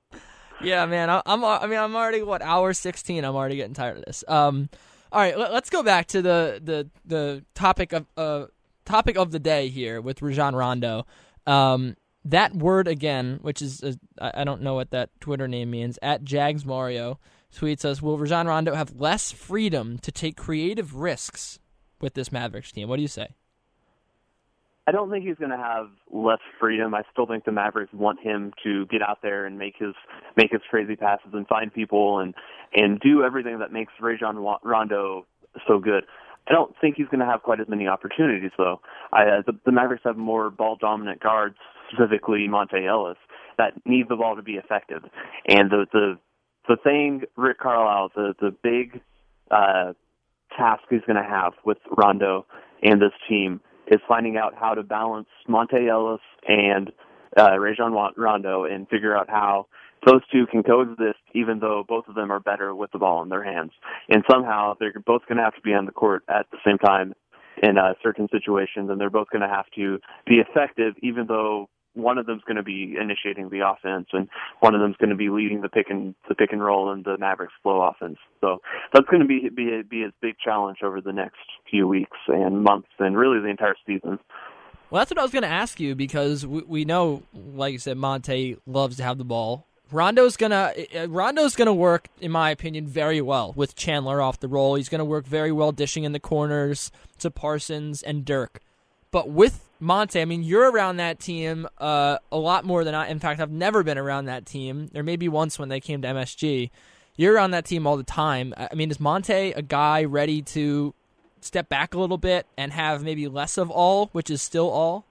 Yeah, 0.61 0.85
man. 0.85 1.09
I, 1.09 1.21
I'm. 1.25 1.43
I 1.43 1.67
mean, 1.67 1.79
I'm 1.79 1.95
already 1.95 2.21
what 2.21 2.41
hour 2.41 2.73
sixteen. 2.73 3.25
I'm 3.25 3.35
already 3.35 3.57
getting 3.57 3.73
tired 3.73 3.97
of 3.97 4.05
this. 4.05 4.23
Um. 4.27 4.69
All 5.15 5.21
right, 5.21 5.39
let, 5.39 5.51
us 5.51 5.69
go 5.69 5.81
back 5.81 6.07
to 6.07 6.21
the 6.21 6.59
the 6.61 6.89
the 7.05 7.45
topic 7.53 7.93
of 7.93 8.05
uh 8.17 8.47
topic 8.83 9.15
of 9.15 9.31
the 9.31 9.39
day 9.39 9.69
here 9.69 10.01
with 10.01 10.21
Rajon 10.21 10.53
Rondo. 10.53 11.07
Um, 11.47 11.95
that 12.25 12.53
word 12.53 12.89
again, 12.89 13.39
which 13.41 13.61
is 13.61 13.81
uh, 13.81 13.93
I 14.19 14.43
don't 14.43 14.61
know 14.61 14.73
what 14.73 14.91
that 14.91 15.11
Twitter 15.21 15.47
name 15.47 15.71
means. 15.71 15.97
At 16.01 16.25
Jags 16.25 16.65
Mario 16.65 17.17
tweets 17.55 17.85
us: 17.85 18.01
Will 18.01 18.17
Rajon 18.17 18.45
Rondo 18.45 18.75
have 18.75 18.99
less 18.99 19.31
freedom 19.31 19.99
to 19.99 20.11
take 20.11 20.35
creative 20.35 20.95
risks 20.95 21.59
with 22.01 22.15
this 22.15 22.29
Mavericks 22.29 22.73
team? 22.73 22.89
What 22.89 22.97
do 22.97 23.01
you 23.01 23.07
say? 23.07 23.35
I 24.87 24.91
don't 24.91 25.09
think 25.09 25.25
he's 25.25 25.37
going 25.37 25.51
to 25.51 25.57
have 25.57 25.87
less 26.11 26.39
freedom. 26.59 26.93
I 26.93 27.01
still 27.11 27.25
think 27.25 27.45
the 27.45 27.51
Mavericks 27.51 27.91
want 27.93 28.19
him 28.19 28.53
to 28.63 28.85
get 28.85 29.01
out 29.01 29.19
there 29.23 29.45
and 29.45 29.57
make 29.57 29.75
his 29.79 29.95
make 30.37 30.51
his 30.51 30.61
crazy 30.69 30.95
passes 30.95 31.31
and 31.33 31.47
find 31.47 31.73
people 31.73 32.19
and 32.19 32.35
and 32.75 32.99
do 32.99 33.23
everything 33.23 33.59
that 33.59 33.71
makes 33.71 33.93
Rajon 33.99 34.37
Rondo 34.63 35.25
so 35.67 35.79
good. 35.79 36.03
I 36.47 36.53
don't 36.53 36.75
think 36.79 36.97
he's 36.97 37.07
going 37.07 37.21
to 37.21 37.25
have 37.25 37.41
quite 37.41 37.59
as 37.59 37.67
many 37.67 37.87
opportunities 37.87 38.51
though. 38.57 38.79
I, 39.11 39.23
uh, 39.23 39.41
the, 39.47 39.53
the 39.65 39.71
Mavericks 39.71 40.03
have 40.05 40.17
more 40.17 40.51
ball 40.51 40.77
dominant 40.79 41.19
guards, 41.19 41.55
specifically 41.91 42.47
Monta 42.47 42.87
Ellis, 42.87 43.17
that 43.57 43.73
need 43.85 44.07
the 44.07 44.15
ball 44.15 44.35
to 44.35 44.43
be 44.43 44.53
effective. 44.53 45.01
And 45.47 45.71
the 45.71 45.87
the 45.91 46.19
the 46.67 46.77
thing 46.83 47.23
Rick 47.35 47.59
Carlisle, 47.59 48.11
the 48.15 48.35
the 48.39 48.51
big 48.61 49.01
uh, 49.49 49.93
task 50.55 50.83
he's 50.91 51.01
going 51.07 51.21
to 51.21 51.27
have 51.27 51.53
with 51.65 51.79
Rondo 51.97 52.45
and 52.83 53.01
this 53.01 53.13
team 53.27 53.61
is 53.87 53.99
finding 54.07 54.37
out 54.37 54.53
how 54.55 54.73
to 54.73 54.83
balance 54.83 55.27
Monta 55.47 55.87
Ellis 55.87 56.21
and 56.47 56.91
uh, 57.37 57.57
Rajon 57.57 57.93
Rondo 58.15 58.63
and 58.63 58.87
figure 58.89 59.15
out 59.15 59.29
how 59.29 59.67
those 60.05 60.21
two 60.31 60.45
can 60.47 60.63
coexist, 60.63 61.19
even 61.33 61.59
though 61.59 61.83
both 61.87 62.07
of 62.07 62.15
them 62.15 62.31
are 62.31 62.39
better 62.39 62.75
with 62.75 62.91
the 62.91 62.99
ball 62.99 63.23
in 63.23 63.29
their 63.29 63.43
hands. 63.43 63.71
And 64.09 64.23
somehow 64.29 64.75
they're 64.79 64.93
both 65.05 65.23
going 65.27 65.37
to 65.37 65.43
have 65.43 65.55
to 65.55 65.61
be 65.61 65.73
on 65.73 65.85
the 65.85 65.91
court 65.91 66.23
at 66.29 66.45
the 66.51 66.57
same 66.65 66.77
time 66.77 67.13
in 67.63 67.77
uh, 67.77 67.93
certain 68.03 68.27
situations, 68.31 68.89
and 68.89 68.99
they're 68.99 69.09
both 69.09 69.29
going 69.31 69.41
to 69.41 69.47
have 69.47 69.65
to 69.75 69.99
be 70.27 70.35
effective, 70.35 70.93
even 71.01 71.25
though 71.27 71.69
one 71.95 72.17
of 72.17 72.25
them's 72.25 72.43
going 72.43 72.57
to 72.57 72.63
be 72.63 72.95
initiating 72.99 73.49
the 73.49 73.61
offense, 73.67 74.07
and 74.13 74.27
one 74.59 74.75
of 74.75 74.81
them's 74.81 74.97
going 74.97 75.09
to 75.09 75.15
be 75.15 75.29
leading 75.29 75.61
the 75.61 75.69
pick 75.69 75.89
and 75.89 76.13
the 76.29 76.35
pick 76.35 76.51
and 76.51 76.63
roll 76.63 76.91
and 76.91 77.03
the 77.03 77.17
Mavericks 77.17 77.53
flow 77.63 77.81
offense. 77.81 78.17
So 78.41 78.61
that's 78.93 79.07
going 79.09 79.21
to 79.21 79.27
be 79.27 79.49
be 79.49 79.79
a, 79.79 79.83
be 79.83 80.05
big 80.21 80.35
challenge 80.43 80.79
over 80.83 81.01
the 81.01 81.13
next 81.13 81.39
few 81.69 81.87
weeks 81.87 82.17
and 82.27 82.63
months, 82.63 82.89
and 82.99 83.17
really 83.17 83.39
the 83.39 83.47
entire 83.47 83.75
season. 83.85 84.19
Well, 84.89 85.01
that's 85.01 85.11
what 85.11 85.19
I 85.19 85.23
was 85.23 85.31
going 85.31 85.43
to 85.43 85.49
ask 85.49 85.79
you 85.79 85.95
because 85.95 86.45
we, 86.45 86.61
we 86.61 86.85
know, 86.85 87.23
like 87.33 87.73
you 87.73 87.79
said, 87.79 87.97
Monta 87.97 88.57
loves 88.67 88.97
to 88.97 89.03
have 89.03 89.17
the 89.17 89.25
ball. 89.25 89.65
Rondo's 89.91 90.35
gonna 90.35 90.73
uh, 90.95 91.07
Rondo's 91.07 91.55
gonna 91.55 91.73
work, 91.73 92.07
in 92.19 92.31
my 92.31 92.49
opinion, 92.49 92.87
very 92.87 93.21
well 93.21 93.53
with 93.55 93.75
Chandler 93.75 94.19
off 94.19 94.39
the 94.39 94.47
roll. 94.47 94.75
He's 94.75 94.89
gonna 94.89 95.05
work 95.05 95.27
very 95.27 95.51
well 95.51 95.71
dishing 95.71 96.05
in 96.05 96.11
the 96.11 96.19
corners 96.19 96.91
to 97.19 97.29
Parsons 97.29 98.01
and 98.01 98.25
Dirk. 98.25 98.61
But 99.11 99.29
with 99.29 99.64
Monta, 99.81 100.21
I 100.21 100.25
mean, 100.25 100.43
you're 100.43 100.71
around 100.71 100.97
that 100.97 101.19
team 101.19 101.67
uh, 101.79 102.17
a 102.31 102.37
lot 102.37 102.65
more 102.65 102.83
than 102.83 102.95
I. 102.95 103.09
In 103.09 103.19
fact, 103.19 103.41
I've 103.41 103.51
never 103.51 103.83
been 103.83 103.97
around 103.97 104.25
that 104.25 104.45
team. 104.45 104.89
Or 104.95 105.03
maybe 105.03 105.27
once 105.27 105.59
when 105.59 105.69
they 105.69 105.79
came 105.79 106.01
to 106.01 106.07
MSG. 106.07 106.69
You're 107.17 107.33
around 107.33 107.51
that 107.51 107.65
team 107.65 107.87
all 107.87 107.97
the 107.97 108.03
time. 108.03 108.53
I 108.57 108.73
mean, 108.75 108.91
is 108.91 108.97
Monta 108.97 109.55
a 109.55 109.61
guy 109.61 110.03
ready 110.03 110.41
to 110.41 110.93
step 111.39 111.69
back 111.69 111.93
a 111.93 111.99
little 111.99 112.17
bit 112.17 112.45
and 112.57 112.73
have 112.73 113.03
maybe 113.03 113.27
less 113.27 113.57
of 113.57 113.69
all, 113.69 114.07
which 114.07 114.29
is 114.29 114.41
still 114.41 114.69
all? 114.69 115.05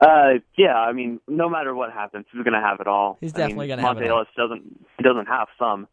Uh, 0.00 0.40
yeah. 0.56 0.76
I 0.76 0.92
mean, 0.92 1.20
no 1.28 1.48
matter 1.48 1.74
what 1.74 1.92
happens, 1.92 2.24
he's 2.32 2.42
going 2.42 2.54
to 2.54 2.60
have 2.60 2.80
it 2.80 2.86
all. 2.86 3.18
He's 3.20 3.32
definitely 3.32 3.66
going 3.66 3.80
to 3.80 3.86
have 3.86 3.98
it. 3.98 4.04
Monta 4.04 4.08
Ellis 4.08 4.28
doesn't. 4.36 4.62
He 4.96 5.02
doesn't 5.02 5.26
have 5.26 5.48
some. 5.58 5.88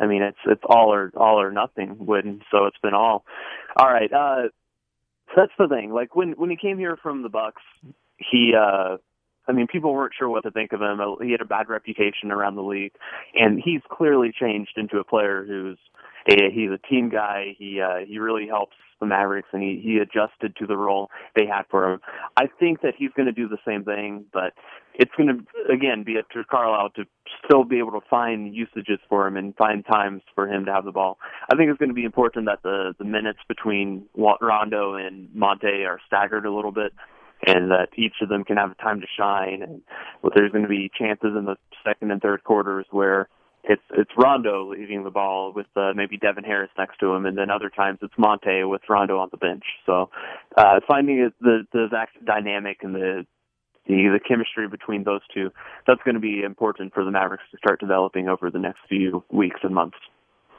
I 0.00 0.06
mean, 0.06 0.22
it's 0.22 0.38
it's 0.46 0.62
all 0.64 0.92
or 0.92 1.12
all 1.16 1.40
or 1.40 1.52
nothing. 1.52 2.06
When 2.06 2.40
so 2.50 2.64
it's 2.66 2.78
been 2.82 2.94
all. 2.94 3.24
All 3.76 3.86
right. 3.86 4.12
Uh, 4.12 4.48
that's 5.36 5.52
the 5.58 5.68
thing. 5.68 5.92
Like 5.92 6.14
when 6.14 6.32
when 6.32 6.50
he 6.50 6.56
came 6.56 6.78
here 6.78 6.96
from 7.02 7.22
the 7.22 7.28
Bucks, 7.28 7.62
he 8.18 8.54
uh 8.56 8.96
I 9.48 9.52
mean, 9.52 9.66
people 9.66 9.92
weren't 9.92 10.14
sure 10.16 10.28
what 10.28 10.44
to 10.44 10.52
think 10.52 10.72
of 10.72 10.80
him. 10.80 11.00
He 11.20 11.32
had 11.32 11.40
a 11.40 11.44
bad 11.44 11.68
reputation 11.68 12.30
around 12.30 12.54
the 12.54 12.62
league, 12.62 12.92
and 13.34 13.60
he's 13.62 13.80
clearly 13.90 14.32
changed 14.32 14.72
into 14.76 14.98
a 14.98 15.04
player 15.04 15.44
who's 15.44 15.78
a, 16.30 16.50
he's 16.52 16.70
a 16.70 16.78
team 16.88 17.08
guy. 17.08 17.56
He 17.58 17.80
uh, 17.80 18.06
he 18.06 18.18
really 18.18 18.46
helps 18.46 18.76
the 19.02 19.06
Mavericks, 19.06 19.48
and 19.52 19.62
he 19.62 19.80
he 19.82 19.98
adjusted 19.98 20.56
to 20.56 20.66
the 20.66 20.76
role 20.76 21.10
they 21.36 21.44
had 21.46 21.64
for 21.70 21.92
him. 21.92 22.00
I 22.36 22.44
think 22.58 22.80
that 22.82 22.94
he's 22.96 23.10
going 23.16 23.26
to 23.26 23.32
do 23.32 23.48
the 23.48 23.58
same 23.66 23.84
thing, 23.84 24.24
but 24.32 24.54
it's 24.94 25.10
going 25.16 25.28
to 25.28 25.72
again 25.72 26.04
be 26.04 26.18
up 26.18 26.28
to 26.30 26.44
Carlisle 26.44 26.90
to 26.96 27.04
still 27.44 27.64
be 27.64 27.78
able 27.78 27.92
to 27.92 28.06
find 28.08 28.54
usages 28.54 29.00
for 29.08 29.26
him 29.26 29.36
and 29.36 29.54
find 29.56 29.84
times 29.84 30.22
for 30.34 30.46
him 30.48 30.64
to 30.66 30.72
have 30.72 30.84
the 30.84 30.92
ball. 30.92 31.18
I 31.52 31.56
think 31.56 31.70
it's 31.70 31.78
going 31.78 31.90
to 31.90 31.94
be 31.94 32.04
important 32.04 32.46
that 32.46 32.62
the 32.62 32.94
the 32.98 33.04
minutes 33.04 33.40
between 33.48 34.06
Rondo 34.16 34.94
and 34.94 35.28
Monta 35.30 35.86
are 35.86 36.00
staggered 36.06 36.46
a 36.46 36.54
little 36.54 36.72
bit 36.72 36.92
and 37.44 37.72
that 37.72 37.88
each 37.96 38.14
of 38.22 38.28
them 38.28 38.44
can 38.44 38.56
have 38.56 38.76
time 38.78 39.00
to 39.00 39.06
shine. 39.18 39.62
And 39.62 39.82
there's 40.34 40.52
going 40.52 40.62
to 40.62 40.68
be 40.68 40.90
chances 40.96 41.30
in 41.36 41.44
the 41.44 41.56
second 41.84 42.12
and 42.12 42.22
third 42.22 42.44
quarters 42.44 42.86
where 42.90 43.28
it's 43.64 43.82
it's 43.96 44.10
Rondo 44.16 44.70
leading 44.70 45.04
the 45.04 45.10
ball 45.10 45.52
with 45.54 45.66
uh, 45.76 45.92
maybe 45.94 46.16
Devin 46.16 46.44
Harris 46.44 46.70
next 46.76 46.98
to 46.98 47.12
him, 47.12 47.26
and 47.26 47.38
then 47.38 47.50
other 47.50 47.70
times 47.70 47.98
it's 48.02 48.14
Monta 48.14 48.68
with 48.68 48.82
Rondo 48.88 49.18
on 49.18 49.28
the 49.30 49.36
bench. 49.36 49.64
So 49.86 50.10
uh, 50.56 50.80
finding 50.86 51.30
the 51.40 51.66
the 51.72 51.84
exact 51.84 52.24
dynamic 52.24 52.78
and 52.82 52.94
the 52.94 53.26
the, 53.86 53.94
the 53.94 54.20
chemistry 54.26 54.68
between 54.68 55.04
those 55.04 55.22
two 55.34 55.50
that's 55.86 56.00
going 56.04 56.14
to 56.14 56.20
be 56.20 56.42
important 56.42 56.94
for 56.94 57.04
the 57.04 57.10
Mavericks 57.10 57.44
to 57.50 57.58
start 57.58 57.80
developing 57.80 58.28
over 58.28 58.50
the 58.50 58.58
next 58.58 58.80
few 58.88 59.24
weeks 59.30 59.60
and 59.62 59.74
months. 59.74 59.98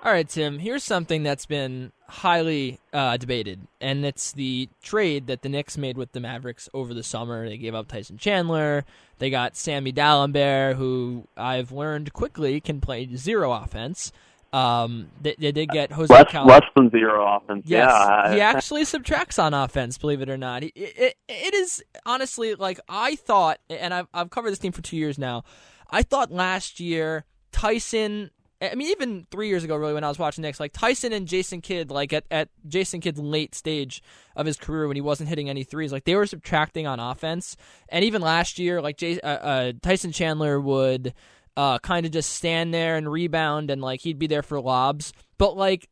All 0.03 0.11
right, 0.11 0.27
Tim, 0.27 0.59
here's 0.59 0.83
something 0.83 1.23
that's 1.23 1.45
been 1.45 1.93
highly 2.09 2.81
uh, 2.91 3.15
debated, 3.15 3.67
and 3.79 4.05
it's 4.05 4.33
the 4.33 4.67
trade 4.81 5.27
that 5.27 5.43
the 5.43 5.47
Knicks 5.47 5.77
made 5.77 5.97
with 5.97 6.11
the 6.11 6.19
Mavericks 6.19 6.67
over 6.73 6.93
the 6.93 7.03
summer. 7.03 7.47
They 7.47 7.57
gave 7.57 7.73
up 7.73 7.87
Tyson 7.87 8.17
Chandler. 8.17 8.83
They 9.19 9.29
got 9.29 9.55
Sammy 9.55 9.93
Dalembert, 9.93 10.75
who 10.75 11.25
I've 11.37 11.71
learned 11.71 12.11
quickly 12.11 12.59
can 12.59 12.81
play 12.81 13.15
zero 13.15 13.53
offense. 13.53 14.11
Um, 14.51 15.07
they, 15.21 15.35
they 15.39 15.53
did 15.53 15.69
get 15.69 15.93
Jose 15.93 16.13
less, 16.13 16.29
Cal- 16.29 16.47
less 16.47 16.65
than 16.75 16.91
zero 16.91 17.37
offense. 17.37 17.63
Yes, 17.65 17.89
yeah. 17.89 18.33
he 18.33 18.41
actually 18.41 18.83
subtracts 18.83 19.39
on 19.39 19.53
offense. 19.53 19.97
Believe 19.97 20.21
it 20.21 20.29
or 20.29 20.37
not, 20.37 20.63
it, 20.63 20.73
it, 20.75 21.15
it 21.29 21.53
is 21.53 21.81
honestly 22.05 22.55
like 22.55 22.81
I 22.89 23.15
thought, 23.15 23.59
and 23.69 23.93
I've 23.93 24.07
I've 24.13 24.29
covered 24.29 24.51
this 24.51 24.59
team 24.59 24.73
for 24.73 24.81
two 24.81 24.97
years 24.97 25.17
now. 25.17 25.45
I 25.89 26.03
thought 26.03 26.29
last 26.29 26.81
year 26.81 27.23
Tyson 27.53 28.31
I 28.71 28.75
mean, 28.75 28.89
even 28.89 29.27
three 29.29 29.47
years 29.47 29.63
ago, 29.63 29.75
really, 29.75 29.93
when 29.93 30.03
I 30.03 30.07
was 30.07 30.19
watching 30.19 30.41
Knicks, 30.41 30.59
like 30.59 30.73
Tyson 30.73 31.13
and 31.13 31.27
Jason 31.27 31.61
Kidd, 31.61 31.91
like 31.91 32.13
at, 32.13 32.25
at 32.31 32.49
Jason 32.67 33.01
Kidd's 33.01 33.19
late 33.19 33.55
stage 33.55 34.01
of 34.35 34.45
his 34.45 34.57
career 34.57 34.87
when 34.87 34.95
he 34.95 35.01
wasn't 35.01 35.29
hitting 35.29 35.49
any 35.49 35.63
threes, 35.63 35.91
like 35.91 36.05
they 36.05 36.15
were 36.15 36.25
subtracting 36.25 36.87
on 36.87 36.99
offense. 36.99 37.57
And 37.89 38.05
even 38.05 38.21
last 38.21 38.59
year, 38.59 38.81
like 38.81 38.97
Jay, 38.97 39.19
uh, 39.19 39.27
uh, 39.27 39.73
Tyson 39.81 40.11
Chandler 40.11 40.59
would 40.59 41.13
uh, 41.57 41.79
kind 41.79 42.05
of 42.05 42.11
just 42.11 42.31
stand 42.31 42.73
there 42.73 42.95
and 42.95 43.11
rebound, 43.11 43.69
and 43.69 43.81
like 43.81 44.01
he'd 44.01 44.19
be 44.19 44.27
there 44.27 44.43
for 44.43 44.61
lobs. 44.61 45.13
But 45.37 45.57
like 45.57 45.89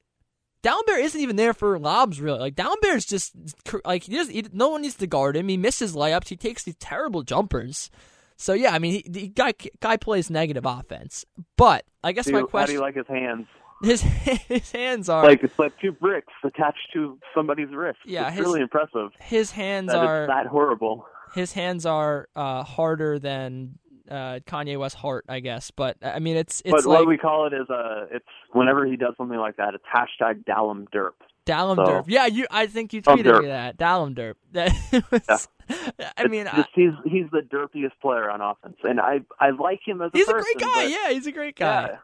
Dalembert 0.63 0.99
isn't 1.03 1.19
even 1.19 1.35
there 1.35 1.53
for 1.53 1.77
lobs, 1.79 2.21
really. 2.21 2.39
Like 2.39 2.55
Dalembert's 2.55 3.05
just 3.05 3.33
like 3.83 4.03
he, 4.03 4.13
just, 4.13 4.31
he, 4.31 4.45
no 4.51 4.69
one 4.69 4.83
needs 4.83 4.95
to 4.95 5.07
guard 5.07 5.35
him. 5.35 5.47
He 5.47 5.57
misses 5.57 5.95
layups. 5.95 6.29
He 6.29 6.35
takes 6.35 6.63
these 6.63 6.75
terrible 6.75 7.23
jumpers. 7.23 7.89
So 8.41 8.53
yeah, 8.53 8.74
I 8.74 8.79
mean, 8.79 8.93
he, 8.93 9.05
the 9.07 9.27
guy 9.27 9.53
guy 9.81 9.98
plays 9.98 10.31
negative 10.31 10.65
offense, 10.65 11.25
but 11.57 11.86
I 12.03 12.12
guess 12.12 12.27
my 12.27 12.41
question: 12.41 12.60
How 12.60 12.65
do 12.65 12.74
you 12.74 12.79
like 12.81 12.95
his 12.95 13.07
hands? 13.07 13.45
His 13.83 14.01
his 14.48 14.71
hands 14.71 15.10
are 15.10 15.24
like 15.24 15.43
it's 15.43 15.60
like 15.60 15.79
two 15.79 15.91
bricks 15.91 16.33
attached 16.43 16.89
to 16.93 17.19
somebody's 17.36 17.69
wrist. 17.69 18.00
Yeah, 18.03 18.27
it's 18.27 18.38
his, 18.38 18.45
really 18.45 18.62
impressive. 18.62 19.12
His 19.19 19.51
hands 19.51 19.91
that 19.91 20.03
are 20.03 20.25
that 20.25 20.48
horrible. 20.48 21.05
His 21.36 21.53
hands 21.53 21.86
are 21.86 22.29
uh, 22.36 22.63
harder 22.63 23.19
than 23.19 23.77
uh, 24.12 24.39
Kanye 24.46 24.77
West 24.77 24.96
heart, 24.96 25.25
I 25.30 25.39
guess. 25.39 25.72
But 25.72 25.98
I 26.03 26.20
mean, 26.20 26.36
it's 26.36 26.62
it's 26.65 26.72
but 26.72 26.86
like, 26.86 27.00
what 27.00 27.08
we 27.08 27.18
call 27.18 27.48
it 27.48 27.53
is 27.53 27.70
a 27.70 28.08
it's 28.12 28.25
whenever 28.51 28.86
he 28.86 28.98
does 28.98 29.13
something 29.18 29.38
like 29.38 29.58
that, 29.58 29.74
it's 29.74 29.84
hashtag 29.86 30.44
Dalem 30.46 30.88
Derp. 30.94 31.13
Dalem 31.46 31.77
so, 31.77 31.84
Derp. 31.84 32.06
Yeah, 32.08 32.27
you. 32.27 32.46
I 32.51 32.68
think 32.68 32.94
you 32.94 33.01
tweeted 33.01 33.41
me 33.41 33.48
that 33.48 33.77
Dalem 33.77 34.15
Derp. 34.15 34.36
That 34.51 34.74
was, 35.10 35.48
yeah. 35.98 36.12
I 36.18 36.27
mean, 36.27 36.46
just, 36.53 36.70
he's 36.75 36.91
he's 37.06 37.25
the 37.32 37.39
derpiest 37.39 37.94
player 38.01 38.30
on 38.30 38.41
offense, 38.41 38.75
and 38.84 39.00
I 39.00 39.22
I 39.39 39.51
like 39.51 39.80
him 39.86 40.01
as 40.01 40.12
a 40.13 40.18
he's 40.18 40.25
person, 40.25 40.39
a 40.39 40.44
great 40.44 40.60
guy. 40.60 40.84
But, 40.84 40.89
yeah, 40.89 41.10
he's 41.12 41.27
a 41.27 41.32
great 41.32 41.56
guy. 41.56 41.84
Yeah. 41.84 41.98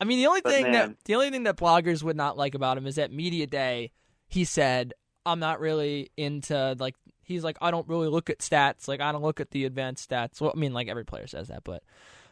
I 0.00 0.04
mean, 0.04 0.18
the 0.18 0.26
only 0.26 0.40
but 0.42 0.52
thing 0.52 0.64
man. 0.64 0.72
that 0.72 0.96
the 1.04 1.14
only 1.14 1.30
thing 1.30 1.44
that 1.44 1.56
bloggers 1.56 2.02
would 2.02 2.16
not 2.16 2.36
like 2.36 2.54
about 2.56 2.76
him 2.76 2.86
is 2.86 2.96
that 2.96 3.12
media 3.12 3.46
day 3.46 3.92
he 4.26 4.44
said, 4.44 4.92
"I'm 5.24 5.38
not 5.38 5.60
really 5.60 6.10
into 6.16 6.76
like." 6.78 6.96
He's 7.26 7.42
like, 7.42 7.58
I 7.60 7.72
don't 7.72 7.88
really 7.88 8.08
look 8.08 8.30
at 8.30 8.38
stats. 8.38 8.86
Like, 8.86 9.00
I 9.00 9.10
don't 9.10 9.22
look 9.22 9.40
at 9.40 9.50
the 9.50 9.64
advanced 9.64 10.08
stats. 10.08 10.40
Well, 10.40 10.52
I 10.54 10.58
mean, 10.58 10.72
like 10.72 10.86
every 10.86 11.04
player 11.04 11.26
says 11.26 11.48
that, 11.48 11.64
but 11.64 11.82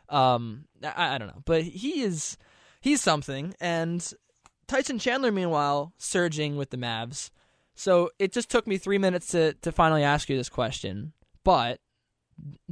um, 0.09 0.67
I, 0.85 1.17
I 1.17 1.19
don't 1.19 1.27
know. 1.29 1.43
But 1.45 1.63
he 1.63 2.03
is 2.03 2.39
he's 2.81 3.01
something, 3.01 3.55
and 3.61 4.13
Tyson 4.69 5.01
Chandler, 5.01 5.33
meanwhile, 5.33 5.93
surging 5.99 6.57
with 6.57 6.71
the 6.71 6.77
Mavs. 6.77 7.31
So 7.75 8.11
it 8.21 8.33
just 8.33 8.51
took 8.51 8.69
me 8.69 8.79
three 8.79 8.99
minutes 8.99 9.29
to, 9.29 9.55
to 9.55 9.73
finally 9.73 10.05
ask 10.05 10.29
you 10.29 10.37
this 10.37 10.49
question. 10.49 11.13
But 11.43 11.81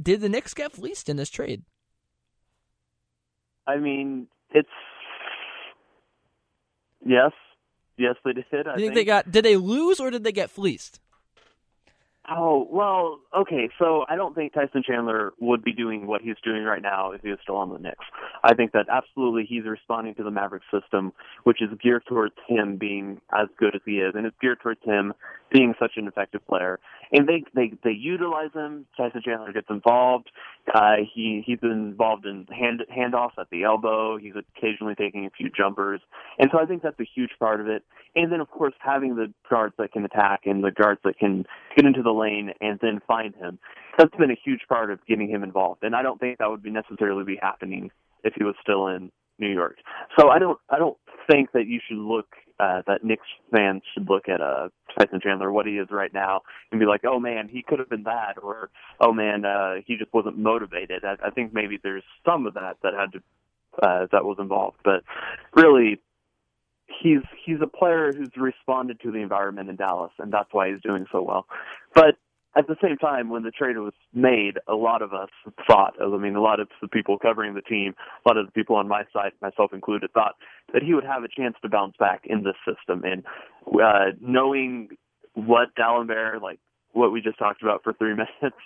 did 0.01 0.21
the 0.21 0.29
Knicks 0.29 0.53
get 0.53 0.71
fleeced 0.71 1.09
in 1.09 1.17
this 1.17 1.29
trade? 1.29 1.63
I 3.67 3.77
mean, 3.77 4.27
it's 4.51 4.69
yes, 7.05 7.31
yes, 7.97 8.15
they 8.23 8.33
did. 8.33 8.45
I 8.67 8.73
you 8.75 8.85
think, 8.85 8.95
they 8.95 9.05
got? 9.05 9.31
Did 9.31 9.45
they 9.45 9.57
lose 9.57 9.99
or 9.99 10.09
did 10.09 10.23
they 10.23 10.31
get 10.31 10.49
fleeced? 10.49 10.99
Oh 12.29 12.67
well, 12.71 13.19
okay. 13.37 13.69
So 13.77 14.05
I 14.07 14.15
don't 14.15 14.33
think 14.33 14.53
Tyson 14.53 14.81
Chandler 14.85 15.33
would 15.39 15.63
be 15.63 15.73
doing 15.73 16.07
what 16.07 16.21
he's 16.21 16.35
doing 16.43 16.63
right 16.63 16.81
now 16.81 17.11
if 17.11 17.21
he 17.21 17.29
was 17.29 17.39
still 17.43 17.57
on 17.57 17.69
the 17.69 17.79
Knicks. 17.79 18.05
I 18.43 18.53
think 18.53 18.73
that 18.73 18.87
absolutely 18.91 19.45
he's 19.47 19.63
responding 19.65 20.15
to 20.15 20.23
the 20.23 20.31
Maverick 20.31 20.63
system, 20.71 21.13
which 21.43 21.61
is 21.61 21.69
geared 21.81 22.03
towards 22.07 22.35
him 22.47 22.75
being 22.77 23.21
as 23.33 23.47
good 23.57 23.73
as 23.73 23.81
he 23.85 23.99
is, 23.99 24.13
and 24.15 24.25
it's 24.25 24.35
geared 24.41 24.59
towards 24.61 24.81
him 24.83 25.13
being 25.49 25.73
such 25.79 25.91
an 25.95 26.07
effective 26.07 26.45
player. 26.47 26.79
And 27.13 27.27
they 27.27 27.43
they 27.55 27.73
they 27.83 27.91
utilize 27.91 28.51
him. 28.53 28.85
Tyson 28.97 29.21
Chandler 29.23 29.53
gets 29.53 29.67
involved. 29.69 30.29
Uh, 30.73 30.95
he 31.13 31.43
he's 31.45 31.59
been 31.59 31.71
involved 31.71 32.25
in 32.25 32.45
hand 32.47 32.81
handoffs 32.91 33.37
at 33.39 33.49
the 33.49 33.63
elbow. 33.63 34.17
He's 34.17 34.33
occasionally 34.35 34.95
taking 34.95 35.25
a 35.25 35.29
few 35.29 35.49
jumpers, 35.49 36.01
and 36.37 36.49
so 36.51 36.59
I 36.59 36.65
think 36.65 36.81
that's 36.81 36.99
a 36.99 37.07
huge 37.15 37.31
part 37.39 37.61
of 37.61 37.67
it. 37.67 37.83
And 38.15 38.31
then 38.31 38.41
of 38.41 38.49
course 38.49 38.73
having 38.79 39.15
the 39.15 39.31
guards 39.49 39.75
that 39.77 39.93
can 39.93 40.03
attack 40.03 40.41
and 40.45 40.63
the 40.63 40.71
guards 40.71 40.99
that 41.05 41.17
can 41.17 41.45
get 41.75 41.85
into 41.85 42.03
the 42.03 42.11
lane 42.11 42.51
and 42.59 42.79
then 42.81 42.99
find 43.07 43.35
him. 43.35 43.59
That's 43.97 44.15
been 44.15 44.31
a 44.31 44.37
huge 44.43 44.61
part 44.67 44.89
of 44.91 45.05
getting 45.05 45.29
him 45.29 45.43
involved, 45.43 45.83
and 45.83 45.95
I 45.95 46.01
don't 46.01 46.19
think 46.19 46.39
that 46.39 46.49
would 46.49 46.63
be 46.63 46.71
necessarily 46.71 47.23
be 47.23 47.37
happening 47.41 47.91
if 48.23 48.33
he 48.35 48.43
was 48.43 48.55
still 48.61 48.87
in 48.87 49.11
New 49.39 49.51
York. 49.51 49.77
So 50.17 50.29
I 50.29 50.39
don't 50.39 50.59
I 50.69 50.77
don't 50.77 50.97
think 51.29 51.51
that 51.53 51.67
you 51.67 51.79
should 51.87 51.97
look 51.97 52.27
uh, 52.59 52.81
that 52.87 53.03
Knicks 53.03 53.27
fans 53.51 53.81
should 53.93 54.09
look 54.09 54.29
at 54.29 54.41
uh, 54.41 54.69
Tyson 54.97 55.19
Chandler, 55.21 55.51
what 55.51 55.65
he 55.65 55.73
is 55.73 55.87
right 55.89 56.13
now, 56.13 56.41
and 56.71 56.79
be 56.79 56.85
like, 56.85 57.01
oh 57.05 57.19
man, 57.19 57.49
he 57.49 57.63
could 57.63 57.79
have 57.79 57.89
been 57.89 58.03
that, 58.03 58.35
or 58.41 58.69
oh 58.99 59.11
man, 59.11 59.45
uh, 59.45 59.75
he 59.85 59.97
just 59.97 60.13
wasn't 60.13 60.37
motivated. 60.37 61.03
I, 61.03 61.15
I 61.25 61.29
think 61.31 61.53
maybe 61.53 61.79
there's 61.81 62.03
some 62.25 62.45
of 62.45 62.53
that 62.53 62.77
that 62.83 62.93
had 62.93 63.11
to 63.13 63.19
uh, 63.81 64.07
that 64.11 64.23
was 64.23 64.37
involved, 64.39 64.77
but 64.83 65.03
really, 65.55 65.99
he's 67.01 67.21
he's 67.43 67.57
a 67.61 67.67
player 67.67 68.13
who's 68.15 68.29
responded 68.37 68.99
to 69.01 69.11
the 69.11 69.17
environment 69.17 69.69
in 69.69 69.75
Dallas, 69.75 70.11
and 70.19 70.31
that's 70.31 70.49
why 70.51 70.69
he's 70.69 70.81
doing 70.81 71.05
so 71.11 71.23
well. 71.23 71.47
But 71.95 72.15
at 72.55 72.67
the 72.67 72.75
same 72.81 72.97
time, 72.97 73.29
when 73.29 73.43
the 73.43 73.51
trade 73.51 73.77
was 73.77 73.93
made, 74.13 74.59
a 74.67 74.75
lot 74.75 75.01
of 75.01 75.11
us 75.13 75.29
thought, 75.65 75.95
I 75.99 76.05
mean, 76.17 76.35
a 76.35 76.41
lot 76.41 76.59
of 76.59 76.67
the 76.81 76.87
people 76.87 77.17
covering 77.17 77.55
the 77.55 77.61
team, 77.61 77.95
a 78.25 78.29
lot 78.29 78.37
of 78.37 78.45
the 78.45 78.51
people 78.51 78.75
on 78.75 78.87
my 78.87 79.03
side, 79.11 79.31
myself 79.41 79.73
included, 79.73 80.11
thought 80.13 80.35
that 80.71 80.83
he 80.83 80.93
would 80.93 81.03
have 81.03 81.23
a 81.23 81.27
chance 81.27 81.55
to 81.63 81.69
bounce 81.69 81.95
back 81.97 82.21
in 82.25 82.43
this 82.43 82.55
system. 82.67 83.03
And 83.03 83.23
uh, 83.67 84.15
knowing 84.21 84.89
what 85.33 85.73
Dalembert, 85.75 86.41
like 86.41 86.59
what 86.91 87.11
we 87.11 87.21
just 87.21 87.39
talked 87.39 87.63
about 87.63 87.83
for 87.83 87.93
three 87.93 88.13
minutes, 88.41 88.61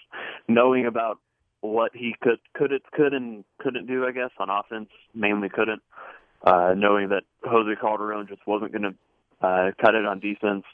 knowing 0.49 0.85
about 0.85 1.19
what 1.61 1.91
he 1.95 2.13
could 2.21 2.39
could 2.53 2.71
it 2.71 2.83
could 2.91 3.13
and 3.13 3.45
couldn't 3.59 3.87
do, 3.87 4.05
I 4.05 4.11
guess, 4.11 4.31
on 4.37 4.49
offense, 4.49 4.89
mainly 5.15 5.49
couldn't. 5.49 5.81
Uh, 6.43 6.73
knowing 6.77 7.09
that 7.09 7.23
Jose 7.43 7.79
Calderon 7.81 8.27
just 8.27 8.45
wasn't 8.45 8.71
going 8.71 8.83
to 8.83 9.47
uh, 9.47 9.71
cut 9.81 9.95
it 9.95 10.05
on 10.05 10.19
defense, 10.19 10.65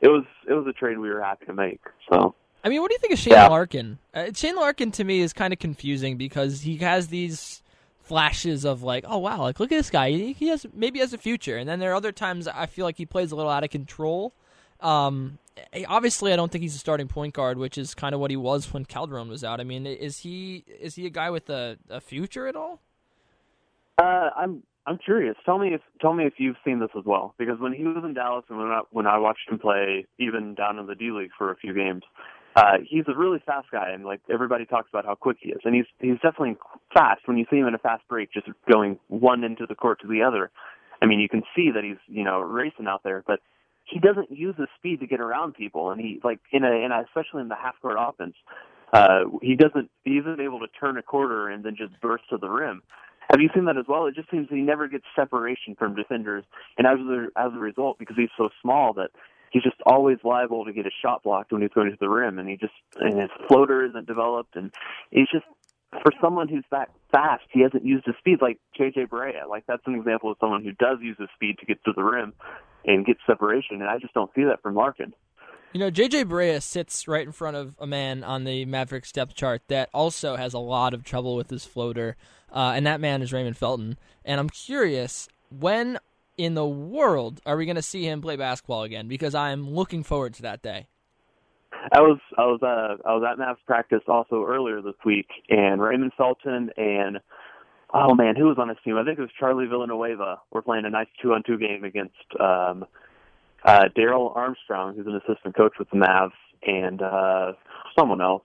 it 0.00 0.08
was 0.08 0.24
it 0.48 0.54
was 0.54 0.66
a 0.66 0.72
trade 0.72 0.98
we 0.98 1.10
were 1.10 1.20
happy 1.20 1.46
to 1.46 1.52
make. 1.52 1.80
So. 2.10 2.34
I 2.64 2.68
mean, 2.68 2.80
what 2.80 2.90
do 2.90 2.94
you 2.94 2.98
think 2.98 3.12
of 3.12 3.18
Shane 3.18 3.32
yeah. 3.32 3.48
Larkin? 3.48 3.98
Uh, 4.14 4.26
Shane 4.34 4.56
Larkin 4.56 4.92
to 4.92 5.04
me 5.04 5.20
is 5.20 5.32
kind 5.32 5.52
of 5.52 5.58
confusing 5.58 6.16
because 6.16 6.62
he 6.62 6.76
has 6.78 7.08
these 7.08 7.62
flashes 8.02 8.64
of 8.64 8.82
like, 8.82 9.04
oh 9.06 9.18
wow, 9.18 9.40
like 9.40 9.58
look 9.58 9.72
at 9.72 9.76
this 9.76 9.90
guy. 9.90 10.10
He, 10.10 10.32
he 10.32 10.48
has 10.48 10.66
maybe 10.72 11.00
has 11.00 11.12
a 11.12 11.18
future, 11.18 11.56
and 11.56 11.68
then 11.68 11.80
there 11.80 11.90
are 11.92 11.94
other 11.94 12.12
times 12.12 12.46
I 12.46 12.66
feel 12.66 12.84
like 12.84 12.96
he 12.96 13.06
plays 13.06 13.32
a 13.32 13.36
little 13.36 13.50
out 13.50 13.64
of 13.64 13.70
control. 13.70 14.32
Um, 14.80 15.38
eh, 15.72 15.84
obviously, 15.88 16.32
I 16.32 16.36
don't 16.36 16.52
think 16.52 16.62
he's 16.62 16.74
a 16.74 16.78
starting 16.78 17.08
point 17.08 17.34
guard, 17.34 17.58
which 17.58 17.78
is 17.78 17.94
kind 17.94 18.14
of 18.14 18.20
what 18.20 18.30
he 18.30 18.36
was 18.36 18.72
when 18.72 18.84
Calderon 18.84 19.28
was 19.28 19.42
out. 19.42 19.60
I 19.60 19.64
mean, 19.64 19.86
is 19.86 20.18
he 20.18 20.64
is 20.80 20.94
he 20.94 21.06
a 21.06 21.10
guy 21.10 21.30
with 21.30 21.50
a, 21.50 21.78
a 21.88 22.00
future 22.00 22.46
at 22.46 22.54
all? 22.54 22.80
Uh, 23.98 24.30
I'm 24.36 24.62
I'm 24.86 24.98
curious. 24.98 25.36
Tell 25.44 25.58
me 25.58 25.74
if 25.74 25.80
tell 26.00 26.12
me 26.12 26.26
if 26.26 26.34
you've 26.38 26.56
seen 26.64 26.80
this 26.80 26.90
as 26.96 27.04
well. 27.04 27.34
Because 27.38 27.58
when 27.60 27.72
he 27.72 27.84
was 27.84 28.02
in 28.04 28.14
Dallas 28.14 28.44
and 28.48 28.58
when 28.58 28.68
I, 28.68 28.80
when 28.90 29.06
I 29.06 29.18
watched 29.18 29.48
him 29.48 29.58
play, 29.58 30.06
even 30.18 30.54
down 30.54 30.78
in 30.78 30.86
the 30.86 30.94
D 30.94 31.10
League 31.10 31.30
for 31.36 31.50
a 31.50 31.56
few 31.56 31.72
games, 31.72 32.02
uh, 32.54 32.78
he's 32.88 33.04
a 33.08 33.16
really 33.16 33.42
fast 33.44 33.68
guy, 33.70 33.90
and 33.90 34.04
like 34.04 34.20
everybody 34.30 34.66
talks 34.66 34.88
about 34.90 35.06
how 35.06 35.14
quick 35.14 35.38
he 35.40 35.50
is, 35.50 35.60
and 35.64 35.74
he's 35.74 35.86
he's 36.00 36.16
definitely 36.16 36.56
fast. 36.92 37.22
When 37.26 37.38
you 37.38 37.46
see 37.50 37.56
him 37.56 37.66
in 37.66 37.74
a 37.74 37.78
fast 37.78 38.02
break, 38.08 38.32
just 38.32 38.46
going 38.70 38.98
one 39.08 39.42
into 39.44 39.66
the 39.66 39.74
court 39.74 40.00
to 40.02 40.06
the 40.06 40.22
other, 40.22 40.50
I 41.00 41.06
mean, 41.06 41.20
you 41.20 41.28
can 41.28 41.42
see 41.56 41.70
that 41.74 41.82
he's 41.82 41.96
you 42.08 42.24
know 42.24 42.40
racing 42.40 42.86
out 42.86 43.02
there, 43.04 43.24
but 43.26 43.40
he 43.84 43.98
doesn't 43.98 44.30
use 44.30 44.54
his 44.58 44.68
speed 44.76 45.00
to 45.00 45.06
get 45.06 45.20
around 45.20 45.54
people, 45.54 45.90
and 45.90 46.00
he 46.00 46.20
like 46.22 46.40
in 46.52 46.64
a 46.64 46.72
in 46.72 46.92
a, 46.92 47.02
especially 47.02 47.40
in 47.40 47.48
the 47.48 47.56
half 47.56 47.74
court 47.80 47.96
offense, 47.98 48.34
uh, 48.92 49.20
he 49.40 49.56
doesn't 49.56 49.90
he 50.04 50.18
isn't 50.18 50.40
able 50.40 50.60
to 50.60 50.66
turn 50.78 50.98
a 50.98 51.02
quarter 51.02 51.48
and 51.48 51.64
then 51.64 51.74
just 51.76 51.98
burst 52.00 52.24
to 52.30 52.36
the 52.36 52.48
rim. 52.48 52.82
Have 53.30 53.40
you 53.40 53.48
seen 53.54 53.64
that 53.64 53.78
as 53.78 53.86
well? 53.88 54.06
It 54.06 54.14
just 54.14 54.30
seems 54.30 54.48
that 54.50 54.56
he 54.56 54.62
never 54.62 54.88
gets 54.88 55.04
separation 55.16 55.74
from 55.74 55.94
defenders, 55.94 56.44
and 56.76 56.86
as 56.86 56.98
a, 56.98 57.28
as 57.40 57.52
a 57.54 57.58
result, 57.58 57.98
because 57.98 58.16
he's 58.16 58.28
so 58.36 58.50
small, 58.60 58.92
that 58.94 59.10
he's 59.52 59.62
just 59.62 59.76
always 59.86 60.18
liable 60.24 60.64
to 60.64 60.72
get 60.72 60.84
his 60.84 60.94
shot 61.02 61.22
blocked 61.22 61.52
when 61.52 61.62
he's 61.62 61.70
going 61.74 61.90
to 61.90 61.96
the 62.00 62.08
rim, 62.08 62.38
and 62.38 62.48
he 62.48 62.56
just 62.56 62.72
and 62.96 63.20
his 63.20 63.30
floater 63.48 63.84
isn't 63.84 64.06
developed, 64.06 64.56
and 64.56 64.72
he's 65.10 65.28
just 65.32 65.44
for 66.02 66.10
someone 66.20 66.48
who's 66.48 66.64
that 66.70 66.88
fast, 67.12 67.44
he 67.50 67.60
hasn't 67.60 67.84
used 67.84 68.06
his 68.06 68.14
speed 68.18 68.38
like 68.40 68.58
JJ 68.78 69.08
Barea. 69.08 69.46
Like 69.48 69.64
that's 69.68 69.82
an 69.86 69.94
example 69.94 70.30
of 70.30 70.38
someone 70.40 70.64
who 70.64 70.72
does 70.72 70.98
use 71.00 71.16
his 71.18 71.28
speed 71.34 71.58
to 71.60 71.66
get 71.66 71.84
to 71.84 71.92
the 71.94 72.02
rim 72.02 72.32
and 72.84 73.04
get 73.06 73.18
separation, 73.26 73.80
and 73.80 73.88
I 73.88 73.98
just 73.98 74.14
don't 74.14 74.30
see 74.34 74.44
that 74.44 74.62
from 74.62 74.74
Larkin. 74.74 75.14
You 75.72 75.80
know, 75.80 75.90
JJ 75.90 76.24
Barea 76.24 76.62
sits 76.62 77.08
right 77.08 77.24
in 77.24 77.32
front 77.32 77.56
of 77.56 77.76
a 77.78 77.86
man 77.86 78.24
on 78.24 78.44
the 78.44 78.66
Mavericks 78.66 79.10
depth 79.10 79.34
chart 79.34 79.62
that 79.68 79.88
also 79.94 80.36
has 80.36 80.52
a 80.52 80.58
lot 80.58 80.92
of 80.92 81.04
trouble 81.04 81.36
with 81.36 81.48
his 81.48 81.64
floater, 81.64 82.16
uh, 82.52 82.72
and 82.74 82.86
that 82.86 83.00
man 83.00 83.22
is 83.22 83.32
Raymond 83.32 83.56
Felton. 83.56 83.98
And 84.24 84.38
I'm 84.38 84.50
curious, 84.50 85.28
when 85.50 85.98
in 86.42 86.54
the 86.54 86.66
world 86.66 87.40
are 87.46 87.56
we 87.56 87.64
going 87.64 87.76
to 87.76 87.82
see 87.82 88.04
him 88.04 88.20
play 88.20 88.36
basketball 88.36 88.82
again? 88.82 89.06
Because 89.06 89.34
I'm 89.34 89.70
looking 89.70 90.02
forward 90.02 90.34
to 90.34 90.42
that 90.42 90.60
day. 90.60 90.88
I 91.92 92.00
was 92.00 92.18
I 92.36 92.42
was 92.42 92.60
uh, 92.62 93.08
I 93.08 93.14
was 93.14 93.24
at 93.28 93.38
Mavs 93.38 93.64
practice 93.66 94.02
also 94.06 94.44
earlier 94.44 94.80
this 94.82 94.94
week, 95.04 95.28
and 95.48 95.80
Raymond 95.80 96.12
Felton 96.16 96.70
and 96.76 97.18
oh 97.92 98.14
man, 98.14 98.36
who 98.36 98.44
was 98.44 98.56
on 98.58 98.68
his 98.68 98.78
team? 98.84 98.96
I 98.96 99.04
think 99.04 99.18
it 99.18 99.22
was 99.22 99.30
Charlie 99.38 99.66
Villanueva. 99.66 100.40
We're 100.52 100.62
playing 100.62 100.84
a 100.84 100.90
nice 100.90 101.08
two-on-two 101.20 101.58
game 101.58 101.84
against 101.84 102.14
um, 102.38 102.84
uh, 103.64 103.84
Darrell 103.94 104.32
Armstrong, 104.34 104.94
who's 104.96 105.06
an 105.06 105.20
assistant 105.24 105.56
coach 105.56 105.74
with 105.78 105.90
the 105.90 105.96
Mavs, 105.96 106.30
and 106.62 107.02
uh, 107.02 107.52
someone 107.98 108.20
else. 108.20 108.42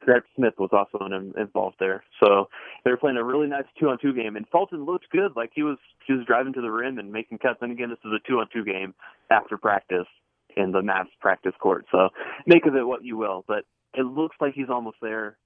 Greg 0.00 0.22
Smith 0.36 0.54
was 0.58 0.70
also 0.72 1.04
in, 1.04 1.34
involved 1.40 1.76
there. 1.78 2.04
So 2.20 2.48
they 2.84 2.90
were 2.90 2.96
playing 2.96 3.16
a 3.16 3.24
really 3.24 3.46
nice 3.46 3.64
two-on-two 3.78 4.14
game, 4.14 4.36
and 4.36 4.46
Felton 4.48 4.84
looked 4.84 5.10
good. 5.10 5.32
Like 5.36 5.50
he 5.54 5.62
was 5.62 5.78
he 6.06 6.12
was 6.12 6.24
driving 6.26 6.52
to 6.54 6.60
the 6.60 6.70
rim 6.70 6.98
and 6.98 7.12
making 7.12 7.38
cuts. 7.38 7.58
And 7.60 7.72
again, 7.72 7.90
this 7.90 7.98
is 8.04 8.12
a 8.12 8.28
two-on-two 8.28 8.64
game 8.64 8.94
after 9.30 9.56
practice 9.56 10.06
in 10.56 10.72
the 10.72 10.80
Mavs 10.80 11.10
practice 11.20 11.54
court. 11.60 11.86
So 11.90 12.08
make 12.46 12.66
of 12.66 12.74
it 12.74 12.86
what 12.86 13.04
you 13.04 13.16
will, 13.16 13.44
but 13.46 13.64
it 13.94 14.02
looks 14.02 14.36
like 14.40 14.54
he's 14.54 14.70
almost 14.70 14.96
there. 15.02 15.36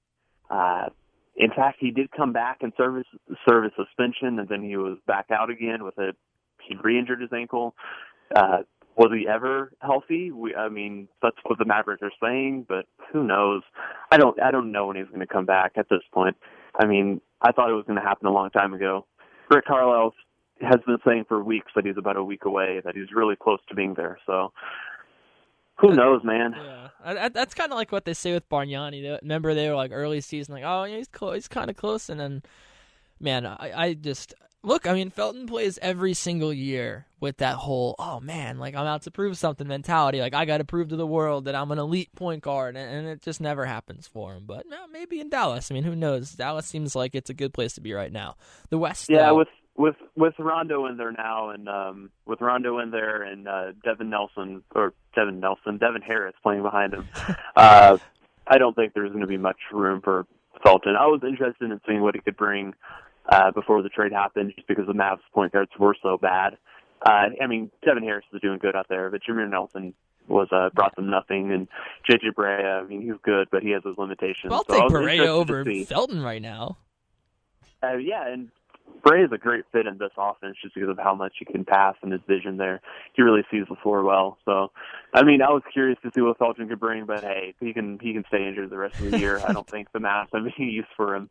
Uh, 0.49 0.89
in 1.35 1.49
fact, 1.49 1.77
he 1.79 1.91
did 1.91 2.11
come 2.11 2.31
back 2.31 2.57
and 2.61 2.73
serve 2.77 3.03
serve 3.47 3.65
a 3.65 3.71
suspension, 3.75 4.39
and 4.39 4.47
then 4.47 4.63
he 4.63 4.77
was 4.77 4.97
back 5.07 5.27
out 5.31 5.49
again 5.49 5.83
with 5.83 5.97
a 5.97 6.13
he 6.61 6.75
re-injured 6.81 7.21
his 7.21 7.33
ankle. 7.33 7.75
Uh, 8.35 8.59
was 8.95 9.11
he 9.17 9.27
ever 9.27 9.73
healthy? 9.81 10.31
We, 10.31 10.55
I 10.55 10.69
mean, 10.69 11.07
that's 11.21 11.37
what 11.43 11.57
the 11.59 11.65
Mavericks 11.65 12.03
are 12.03 12.11
saying, 12.21 12.65
but 12.67 12.85
who 13.11 13.23
knows? 13.23 13.63
I 14.11 14.17
don't, 14.17 14.39
I 14.41 14.51
don't 14.51 14.71
know 14.71 14.87
when 14.87 14.95
he's 14.95 15.07
going 15.07 15.19
to 15.19 15.27
come 15.27 15.45
back 15.45 15.73
at 15.77 15.87
this 15.89 16.01
point. 16.13 16.37
I 16.79 16.85
mean, 16.85 17.21
I 17.41 17.51
thought 17.51 17.69
it 17.69 17.73
was 17.73 17.85
going 17.85 17.99
to 17.99 18.05
happen 18.05 18.27
a 18.27 18.31
long 18.31 18.49
time 18.51 18.73
ago. 18.73 19.05
Rick 19.49 19.65
Carlisle 19.65 20.13
has 20.61 20.79
been 20.85 20.97
saying 21.05 21.25
for 21.27 21.43
weeks 21.43 21.71
that 21.75 21.85
he's 21.85 21.97
about 21.97 22.17
a 22.17 22.23
week 22.23 22.45
away, 22.45 22.81
that 22.85 22.95
he's 22.95 23.11
really 23.13 23.35
close 23.35 23.59
to 23.69 23.75
being 23.75 23.95
there. 23.95 24.19
So, 24.25 24.51
who 25.79 25.93
knows, 25.93 26.21
man? 26.23 26.53
Yeah, 26.55 27.29
that's 27.29 27.53
kind 27.53 27.71
of 27.71 27.77
like 27.77 27.91
what 27.91 28.05
they 28.05 28.13
say 28.13 28.33
with 28.33 28.47
Bargnani. 28.47 29.19
Remember, 29.21 29.53
they 29.53 29.67
were 29.67 29.75
like 29.75 29.91
early 29.91 30.21
season, 30.21 30.53
like, 30.53 30.63
oh, 30.65 30.83
yeah, 30.83 30.97
he's 30.97 31.07
close, 31.07 31.35
he's 31.35 31.47
kind 31.47 31.69
of 31.69 31.75
close, 31.75 32.09
and 32.09 32.19
then, 32.19 32.43
man, 33.19 33.45
I, 33.45 33.71
I 33.75 33.93
just 33.95 34.33
look. 34.63 34.87
I 34.87 34.93
mean, 34.93 35.09
Felton 35.09 35.45
plays 35.45 35.77
every 35.81 36.13
single 36.13 36.53
year 36.53 37.05
with 37.19 37.37
that 37.37 37.55
whole, 37.55 37.95
oh 37.99 38.19
man, 38.19 38.59
like 38.59 38.75
I'm 38.75 38.85
out 38.85 39.03
to 39.03 39.11
prove 39.11 39.37
something 39.37 39.67
mentality. 39.67 40.19
Like 40.19 40.33
I 40.33 40.45
got 40.45 40.57
to 40.57 40.65
prove 40.65 40.89
to 40.89 40.95
the 40.95 41.07
world 41.07 41.45
that 41.45 41.55
I'm 41.55 41.71
an 41.71 41.79
elite 41.79 42.13
point 42.15 42.41
guard, 42.41 42.75
and, 42.75 42.91
and 42.91 43.07
it 43.07 43.21
just 43.21 43.41
never 43.41 43.65
happens 43.65 44.07
for 44.07 44.33
him. 44.33 44.43
But 44.45 44.67
no, 44.67 44.87
maybe 44.87 45.19
in 45.19 45.29
Dallas. 45.29 45.69
I 45.69 45.73
mean, 45.73 45.83
who 45.83 45.95
knows? 45.95 46.31
Dallas 46.31 46.65
seems 46.65 46.95
like 46.95 47.15
it's 47.15 47.29
a 47.29 47.33
good 47.33 47.53
place 47.53 47.73
to 47.73 47.81
be 47.81 47.93
right 47.93 48.11
now. 48.11 48.35
The 48.69 48.77
West, 48.77 49.09
yeah, 49.09 49.27
though, 49.27 49.37
with 49.37 49.47
with 49.75 49.95
with 50.15 50.33
Rondo 50.37 50.85
in 50.85 50.97
there 50.97 51.11
now, 51.11 51.49
and 51.49 51.67
um, 51.67 52.09
with 52.25 52.41
Rondo 52.41 52.79
in 52.79 52.91
there, 52.91 53.23
and 53.23 53.47
uh, 53.47 53.71
Devin 53.83 54.09
Nelson 54.09 54.63
or 54.75 54.93
Devin 55.15 55.39
Nelson, 55.39 55.77
Devin 55.77 56.01
Harris 56.01 56.35
playing 56.43 56.63
behind 56.63 56.93
him. 56.93 57.07
uh, 57.55 57.97
I 58.45 58.57
don't 58.57 58.75
think 58.75 58.93
there's 58.93 59.09
going 59.09 59.21
to 59.21 59.27
be 59.27 59.37
much 59.37 59.57
room 59.71 60.01
for 60.01 60.25
Felton. 60.63 60.95
I 60.95 61.07
was 61.07 61.21
interested 61.23 61.71
in 61.71 61.79
seeing 61.87 62.01
what 62.01 62.15
he 62.15 62.21
could 62.21 62.37
bring 62.37 62.73
uh, 63.29 63.51
before 63.51 63.81
the 63.81 63.89
trade 63.89 64.11
happened, 64.11 64.53
just 64.55 64.67
because 64.67 64.85
the 64.87 64.93
Mavs 64.93 65.19
point 65.33 65.53
guards 65.53 65.71
were 65.79 65.95
so 66.01 66.17
bad. 66.17 66.57
Uh, 67.05 67.29
I 67.41 67.47
mean, 67.47 67.69
Devin 67.85 68.03
Harris 68.03 68.25
is 68.33 68.41
doing 68.41 68.59
good 68.59 68.75
out 68.75 68.87
there, 68.89 69.09
but 69.09 69.21
Jameer 69.27 69.49
Nelson 69.49 69.93
was 70.27 70.47
uh, 70.51 70.69
brought 70.73 70.95
them 70.95 71.09
nothing, 71.09 71.51
and 71.51 71.67
JJ 72.09 72.33
Barea. 72.37 72.81
I 72.81 72.87
mean, 72.87 73.01
he's 73.01 73.19
good, 73.23 73.49
but 73.51 73.61
he 73.61 73.71
has 73.71 73.83
his 73.83 73.97
limitations. 73.97 74.51
Well, 74.51 74.63
I'll 74.69 74.89
so 74.89 75.01
take 75.01 75.19
Barea 75.19 75.27
over 75.27 75.65
Felton 75.85 76.21
right 76.21 76.41
now. 76.41 76.77
Uh, 77.83 77.97
yeah, 77.97 78.31
and 78.31 78.49
Barea 79.05 79.25
is 79.25 79.31
a 79.33 79.37
great 79.37 79.65
fit 79.71 79.85
in 79.85 79.97
this 79.97 80.11
offense 80.17 80.55
just 80.61 80.75
because 80.75 80.89
of 80.89 80.97
how 80.97 81.13
much 81.13 81.33
he 81.37 81.45
can 81.45 81.65
pass 81.65 81.95
and 82.01 82.11
his 82.11 82.21
vision 82.25 82.55
there. 82.55 82.79
He 83.13 83.21
really 83.21 83.43
sees 83.51 83.65
the 83.69 83.75
floor 83.75 84.03
well. 84.03 84.37
So, 84.45 84.71
I 85.13 85.23
mean, 85.23 85.41
I 85.41 85.49
was 85.49 85.61
curious 85.73 85.99
to 86.03 86.11
see 86.13 86.21
what 86.21 86.37
Felton 86.37 86.69
could 86.69 86.79
bring, 86.79 87.05
but 87.05 87.21
hey, 87.21 87.53
he 87.59 87.73
can 87.73 87.99
he 87.99 88.13
can 88.13 88.23
stay 88.27 88.47
injured 88.47 88.69
the 88.69 88.77
rest 88.77 88.99
of 88.99 89.11
the 89.11 89.19
year. 89.23 89.41
I 89.45 89.51
don't 89.51 89.69
think 89.69 89.91
the 89.91 89.99
Mavs 89.99 90.27
have 90.33 90.45
any 90.57 90.71
use 90.71 90.85
for 90.95 91.15
him 91.15 91.29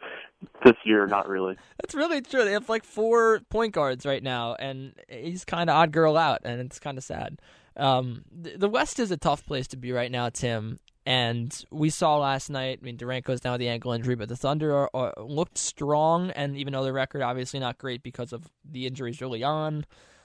this 0.64 0.76
year. 0.84 1.06
Not 1.06 1.28
really. 1.28 1.56
That's 1.80 1.94
really 1.94 2.20
true. 2.20 2.44
They 2.44 2.52
have 2.52 2.68
like 2.68 2.84
four 2.84 3.40
point 3.48 3.72
guards 3.72 4.04
right 4.04 4.22
now, 4.22 4.54
and 4.54 4.92
he's 5.08 5.46
kind 5.46 5.70
of 5.70 5.76
odd 5.76 5.92
girl 5.92 6.18
out, 6.18 6.42
and 6.44 6.60
it's 6.60 6.78
kind 6.78 6.98
of 6.98 7.04
sad. 7.04 7.40
Um, 7.74 8.24
the 8.30 8.68
West 8.68 9.00
is 9.00 9.10
a 9.10 9.16
tough 9.16 9.46
place 9.46 9.66
to 9.68 9.78
be 9.78 9.92
right 9.92 10.10
now, 10.10 10.28
Tim. 10.28 10.78
And 11.04 11.52
we 11.70 11.90
saw 11.90 12.18
last 12.18 12.48
night. 12.48 12.78
I 12.80 12.84
mean, 12.84 12.96
Durant 12.96 13.24
goes 13.24 13.40
down 13.40 13.52
with 13.52 13.60
the 13.60 13.68
ankle 13.68 13.92
injury, 13.92 14.14
but 14.14 14.28
the 14.28 14.36
Thunder 14.36 14.74
are, 14.74 14.90
are, 14.94 15.14
looked 15.18 15.58
strong. 15.58 16.30
And 16.30 16.56
even 16.56 16.72
though 16.72 16.84
the 16.84 16.92
record 16.92 17.22
obviously 17.22 17.58
not 17.58 17.78
great 17.78 18.02
because 18.02 18.32
of 18.32 18.48
the 18.64 18.86
injuries 18.86 19.20
early 19.20 19.42
on, 19.42 19.84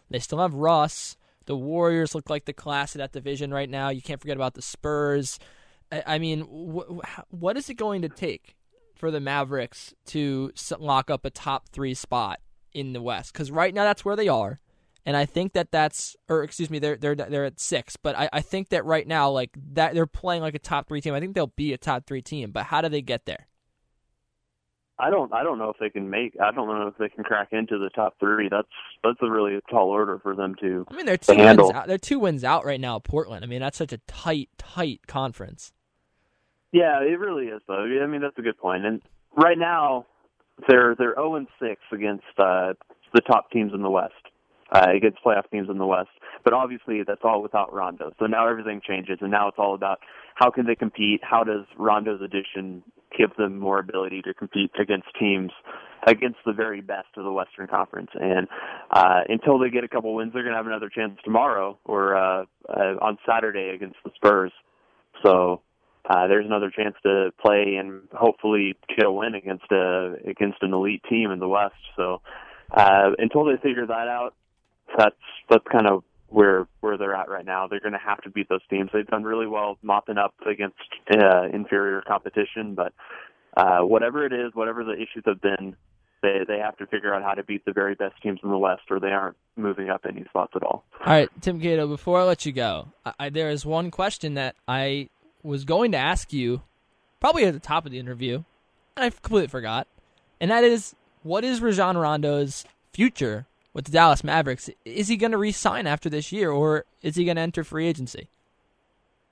they 0.10 0.20
still 0.20 0.40
have 0.40 0.54
Russ. 0.54 1.18
The 1.46 1.56
Warriors 1.56 2.14
look 2.14 2.30
like 2.30 2.46
the 2.46 2.54
class 2.54 2.94
of 2.94 3.00
that 3.00 3.12
division 3.12 3.52
right 3.52 3.70
now. 3.70 3.90
You 3.90 4.02
can't 4.02 4.22
forget 4.22 4.38
about 4.38 4.54
the 4.54 4.62
Spurs. 4.62 5.40
I, 5.92 6.04
I 6.06 6.20
mean, 6.20 6.42
wh- 6.42 7.34
what 7.34 7.58
is 7.58 7.70
it 7.70 7.76
going 7.76 8.04
to 8.04 8.10
take 8.10 8.56
for 8.96 9.10
the 9.10 9.20
Mavericks 9.20 9.96
to 10.08 10.52
lock 10.78 11.10
up 11.10 11.26
a 11.26 11.30
top 11.32 11.70
three 11.70 11.96
spot 11.96 12.40
in 12.74 12.94
the 12.94 13.02
West? 13.02 13.34
Because 13.34 13.50
right 13.50 13.74
now 13.74 13.84
that's 13.84 14.06
where 14.06 14.16
they 14.16 14.28
are 14.28 14.60
and 15.08 15.16
I 15.16 15.26
think 15.26 15.54
that 15.54 15.72
that's, 15.72 16.18
or 16.28 16.44
excuse 16.44 16.70
me, 16.70 16.80
they're 16.80 16.98
they're 16.98 17.16
they're 17.16 17.46
at 17.46 17.62
six. 17.62 17.96
But 17.96 18.18
I, 18.18 18.30
I 18.34 18.42
think 18.42 18.70
that 18.70 18.84
right 18.84 19.08
now, 19.08 19.30
like 19.30 19.52
that, 19.72 19.94
they're 19.94 20.06
playing 20.06 20.42
like 20.42 20.54
a 20.54 20.60
top 20.60 20.90
three 20.90 21.00
team. 21.00 21.14
I 21.14 21.22
think 21.22 21.34
they'll 21.34 21.48
be 21.48 21.72
a 21.72 21.78
top 21.78 22.06
three 22.06 22.22
team. 22.22 22.52
But 22.52 22.66
how 22.66 22.82
do 22.82 22.90
they 22.90 23.02
get 23.02 23.26
there? 23.26 23.48
I 25.00 25.10
don't 25.10 25.32
I 25.32 25.44
don't 25.44 25.60
know 25.60 25.70
if 25.70 25.78
they 25.80 25.90
can 25.90 26.10
make 26.10 26.36
I 26.42 26.52
don't 26.52 26.68
know 26.68 26.88
if 26.88 26.98
they 26.98 27.08
can 27.08 27.24
crack 27.24 27.54
into 27.54 27.78
the 27.78 27.90
top 27.92 28.20
three. 28.20 28.50
That's 28.52 28.68
that's 29.02 29.20
a 29.22 29.32
really 29.32 29.58
tall 29.70 29.88
order 29.92 30.20
for 30.20 30.36
them 30.36 30.56
to. 30.60 30.86
I 30.90 30.96
mean, 30.96 31.06
they're 31.06 31.16
two 31.16 31.38
wins 31.38 31.72
out. 31.74 31.88
They're 31.88 31.98
two 31.98 32.20
wins 32.20 32.44
out 32.44 32.66
right 32.66 32.82
now. 32.82 32.98
At 32.98 33.06
Portland. 33.06 33.46
I 33.46 33.48
mean, 33.48 33.62
that's 33.62 33.78
such 33.78 33.94
a 33.94 34.00
tight 34.08 34.50
tight 34.58 35.08
conference. 35.08 35.72
Yeah, 36.74 37.00
it 37.00 37.18
really 37.18 37.46
is 37.46 37.62
though. 37.66 37.86
I 38.04 38.08
mean, 38.08 38.20
that's 38.20 38.38
a 38.38 38.42
good 38.42 38.58
point. 38.58 38.86
And 38.86 39.02
right 39.38 39.58
now, 39.58 40.06
they're 40.68 40.96
they're 40.96 41.16
zero 41.16 41.32
oh 41.32 41.36
and 41.36 41.48
six 41.62 41.80
against 41.94 42.26
uh, 42.38 42.74
the 43.14 43.22
top 43.22 43.52
teams 43.52 43.72
in 43.74 43.84
the 43.84 43.90
West 43.90 44.14
uh, 44.72 44.88
against 44.96 45.24
playoff 45.24 45.50
teams 45.52 45.70
in 45.70 45.78
the 45.78 45.86
West. 45.86 46.10
But 46.44 46.54
obviously, 46.54 47.02
that's 47.06 47.22
all 47.24 47.42
without 47.42 47.74
Rondo. 47.74 48.12
So 48.20 48.26
now 48.26 48.48
everything 48.48 48.82
changes, 48.86 49.20
and 49.22 49.32
now 49.32 49.48
it's 49.48 49.58
all 49.60 49.76
about 49.76 50.00
how 50.36 50.52
can 50.52 50.66
they 50.66 50.76
compete? 50.76 51.22
How 51.24 51.44
does 51.44 51.66
Rondo's 51.78 52.22
addition 52.22 52.84
give 53.18 53.36
them 53.38 53.58
more 53.58 53.80
ability 53.80 54.22
to 54.24 54.34
compete 54.34 54.72
against 54.80 55.08
teams 55.20 55.52
against 56.06 56.38
the 56.46 56.54
very 56.54 56.80
best 56.80 57.08
of 57.18 57.24
the 57.24 57.32
Western 57.32 57.68
Conference? 57.68 58.10
And 58.14 58.48
uh, 58.92 59.22
until 59.28 59.60
they 59.60 59.70
get 59.70 59.84
a 59.84 59.88
couple 59.88 60.14
wins, 60.14 60.32
they're 60.34 60.44
going 60.44 60.54
to 60.54 60.58
have 60.58 60.68
another 60.68 60.90
chance 60.90 61.18
tomorrow 61.24 61.78
or 61.86 62.16
uh, 62.16 62.46
uh, 62.70 62.96
on 63.02 63.18
Saturday 63.28 63.72
against 63.74 63.98
the 64.04 64.12
Spurs. 64.16 64.52
So 65.24 65.62
uh, 66.10 66.28
there's 66.28 66.46
another 66.46 66.70
chance 66.70 66.96
to 67.04 67.32
play 67.44 67.76
and 67.80 68.02
hopefully 68.14 68.76
get 68.96 69.06
a 69.06 69.12
win 69.12 69.36
against 69.36 69.66
a 69.72 70.16
against 70.26 70.62
an 70.62 70.74
elite 70.74 71.04
team 71.10 71.32
in 71.32 71.40
the 71.40 71.48
West. 71.48 71.74
So 71.96 72.22
uh, 72.72 73.12
until 73.18 73.46
they 73.46 73.58
figure 73.62 73.86
that 73.88 74.08
out, 74.08 74.34
that's 74.98 75.16
that's 75.50 75.66
kind 75.72 75.88
of 75.88 76.04
where 76.30 76.68
where 76.82 76.98
they're 76.98 77.16
at 77.16 77.30
right 77.30 77.46
now. 77.46 77.68
They're 77.68 77.80
going 77.80 77.94
to 77.94 78.00
have 78.00 78.22
to 78.22 78.30
beat 78.30 78.50
those 78.50 78.66
teams. 78.70 78.90
They've 78.94 79.08
done 79.08 79.24
really 79.24 79.48
well 79.48 79.78
mopping 79.82 80.18
up 80.18 80.34
against 80.46 80.76
uh, 81.12 81.44
inferior 81.54 82.02
competition, 82.02 82.76
but 82.76 82.94
uh, 83.56 83.80
whatever 83.80 84.26
it 84.26 84.34
is, 84.34 84.54
whatever 84.54 84.84
the 84.84 84.94
issues 84.94 85.24
have 85.26 85.42
been, 85.42 85.76
they 86.22 86.40
they 86.48 86.60
have 86.60 86.78
to 86.78 86.86
figure 86.88 87.14
out 87.14 87.24
how 87.24 87.34
to 87.34 87.44
beat 87.44 87.66
the 87.66 87.72
very 87.72 87.96
best 87.96 88.16
teams 88.22 88.40
in 88.44 88.50
the 88.50 88.58
West, 88.58 88.84
or 88.90 89.00
they 89.00 89.08
aren't 89.08 89.38
moving 89.56 89.90
up 89.90 90.02
any 90.08 90.24
spots 90.26 90.54
at 90.56 90.64
all. 90.64 90.84
All 91.00 91.14
right, 91.14 91.30
Tim 91.42 91.60
Cato. 91.60 91.88
Before 91.88 92.20
I 92.20 92.24
let 92.24 92.46
you 92.46 92.52
go, 92.52 92.90
I, 93.20 93.30
there 93.30 93.50
is 93.50 93.66
one 93.66 93.92
question 93.92 94.34
that 94.36 94.56
I 94.68 95.10
was 95.44 95.64
going 95.64 95.92
to 95.94 95.98
ask 95.98 96.34
you, 96.34 96.62
probably 97.20 97.46
at 97.46 97.54
the 97.54 97.60
top 97.60 97.86
of 97.86 97.92
the 97.92 98.00
interview, 98.00 98.44
and 98.96 99.06
I 99.06 99.10
completely 99.10 99.48
forgot, 99.48 99.88
and 100.42 100.52
that 100.52 100.64
is, 100.64 100.96
what 101.24 101.44
is 101.44 101.62
Rajon 101.62 101.98
Rondo's 101.98 102.66
future 102.92 103.46
with 103.78 103.86
the 103.86 103.92
Dallas 103.92 104.24
Mavericks? 104.24 104.72
Is 104.86 105.08
he 105.08 105.18
going 105.18 105.34
to 105.34 105.38
re-sign 105.38 105.86
after 105.86 106.10
this 106.10 106.32
year, 106.32 106.50
or 106.50 106.86
is 107.04 107.16
he 107.16 107.26
going 107.26 107.36
to 107.36 107.44
enter 107.44 107.64
free 107.64 107.88
agency? 107.88 108.28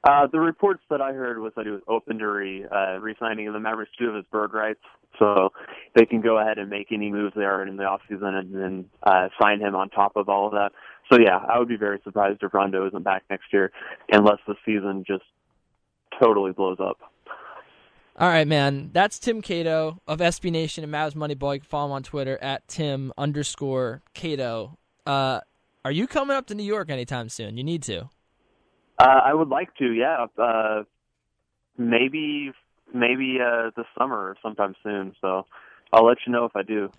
Uh, 0.04 0.28
the 0.28 0.40
reports 0.40 0.84
that 0.92 1.02
I 1.02 1.14
heard 1.14 1.40
was 1.40 1.52
that 1.56 1.66
he 1.66 1.72
was 1.72 1.82
open 1.88 2.20
to 2.20 2.28
re, 2.28 2.64
uh, 2.64 3.00
re-signing 3.00 3.52
the 3.52 3.60
Mavericks 3.60 3.92
do 3.98 4.06
have 4.06 4.16
his 4.16 4.26
bird 4.32 4.54
rights, 4.54 4.82
so 5.18 5.52
they 5.96 6.06
can 6.06 6.22
go 6.22 6.38
ahead 6.38 6.60
and 6.60 6.70
make 6.70 6.92
any 6.92 7.12
moves 7.12 7.34
they 7.34 7.42
there 7.42 7.66
in 7.66 7.76
the 7.76 7.86
offseason 7.86 8.36
and 8.36 8.54
then 8.54 8.86
uh, 9.02 9.30
sign 9.42 9.60
him 9.60 9.76
on 9.76 9.90
top 9.90 10.16
of 10.16 10.30
all 10.30 10.46
of 10.46 10.54
that. 10.54 10.74
So 11.12 11.20
yeah, 11.20 11.38
I 11.38 11.58
would 11.58 11.68
be 11.68 11.76
very 11.76 12.00
surprised 12.04 12.44
if 12.44 12.54
Rondo 12.54 12.86
isn't 12.88 13.04
back 13.04 13.24
next 13.32 13.52
year, 13.52 13.72
unless 14.12 14.38
the 14.48 14.54
season 14.64 15.06
just 15.08 15.24
totally 16.22 16.52
blows 16.52 16.78
up. 16.80 17.00
All 18.18 18.30
right, 18.30 18.48
man. 18.48 18.92
That's 18.94 19.20
Tim 19.20 19.42
Cato 19.42 20.02
of 20.08 20.20
SB 20.20 20.50
Nation 20.50 20.86
and 20.86 20.94
Mavs 20.94 21.16
Moneyball. 21.16 21.56
You 21.56 21.60
can 21.60 21.68
follow 21.68 21.88
him 21.88 21.92
on 21.92 22.04
Twitter 22.04 22.38
at 22.42 22.66
Tim 22.70 23.12
underscore 23.18 24.04
Cato. 24.14 24.78
Uh, 25.06 25.42
are 25.84 25.92
you 25.92 26.08
coming 26.08 26.38
up 26.38 26.48
to 26.48 26.56
New 26.56 26.64
York 26.64 26.90
anytime 26.90 27.28
soon? 27.28 27.58
You 27.58 27.64
need 27.66 27.84
to. 27.84 28.04
Uh, 28.98 29.20
I 29.26 29.34
would 29.34 29.50
like 29.50 29.76
to, 29.76 29.92
yeah. 29.92 30.28
Uh, 30.42 30.84
maybe, 31.78 32.54
maybe 32.94 33.40
uh, 33.46 33.72
this 33.76 33.86
summer 34.00 34.16
or 34.16 34.38
sometime 34.42 34.76
soon. 34.82 35.14
So 35.20 35.46
I'll 35.92 36.06
let 36.06 36.20
you 36.26 36.32
know 36.32 36.46
if 36.46 36.56
I 36.56 36.64
do. 36.64 36.90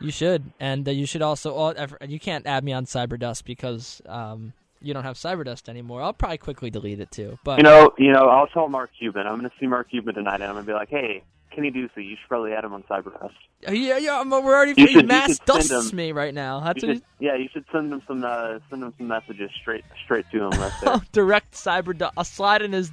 You 0.00 0.10
should, 0.10 0.52
and 0.60 0.86
uh, 0.86 0.90
you 0.90 1.06
should 1.06 1.22
also. 1.22 1.56
Well, 1.56 1.74
you 2.06 2.20
can't 2.20 2.46
add 2.46 2.62
me 2.62 2.72
on 2.72 2.84
Cyberdust 2.84 3.44
because 3.44 4.02
um, 4.06 4.52
you 4.80 4.94
don't 4.94 5.04
have 5.04 5.16
Cyberdust 5.16 5.68
anymore. 5.68 6.02
I'll 6.02 6.12
probably 6.12 6.38
quickly 6.38 6.70
delete 6.70 7.00
it 7.00 7.10
too. 7.10 7.38
But 7.44 7.58
you 7.58 7.64
know, 7.64 7.92
you 7.98 8.12
know, 8.12 8.28
I'll 8.28 8.46
tell 8.46 8.68
Mark 8.68 8.90
Cuban. 8.98 9.26
I'm 9.26 9.38
going 9.38 9.50
to 9.50 9.56
see 9.58 9.66
Mark 9.66 9.90
Cuban 9.90 10.14
tonight, 10.14 10.34
and 10.34 10.44
I'm 10.44 10.54
going 10.54 10.64
to 10.64 10.70
be 10.70 10.74
like, 10.74 10.88
"Hey, 10.88 11.22
Kenny 11.50 11.70
Ducey, 11.70 12.04
you 12.04 12.16
should 12.16 12.28
probably 12.28 12.52
add 12.52 12.64
him 12.64 12.72
on 12.72 12.82
Cyberdust." 12.84 13.32
Uh, 13.66 13.72
yeah, 13.72 13.98
yeah, 13.98 14.22
we're 14.22 14.54
already. 14.54 14.74
You 14.76 14.86
should, 14.86 15.08
mass 15.08 15.38
dusts 15.40 15.92
me 15.92 16.12
right 16.12 16.32
now. 16.32 16.60
That's 16.60 16.82
you 16.82 16.94
should, 16.94 17.02
yeah, 17.18 17.36
you 17.36 17.48
should 17.52 17.64
send 17.72 17.92
him 17.92 18.02
some 18.06 18.24
uh, 18.24 18.58
send 18.70 18.82
him 18.82 18.94
some 18.96 19.08
messages 19.08 19.50
straight 19.60 19.84
straight 20.04 20.26
to 20.30 20.44
him 20.44 20.50
right 20.50 21.02
direct 21.12 21.54
Cyberdust. 21.54 22.12
I'll 22.16 22.24
slide 22.24 22.62
in 22.62 22.72
his 22.72 22.92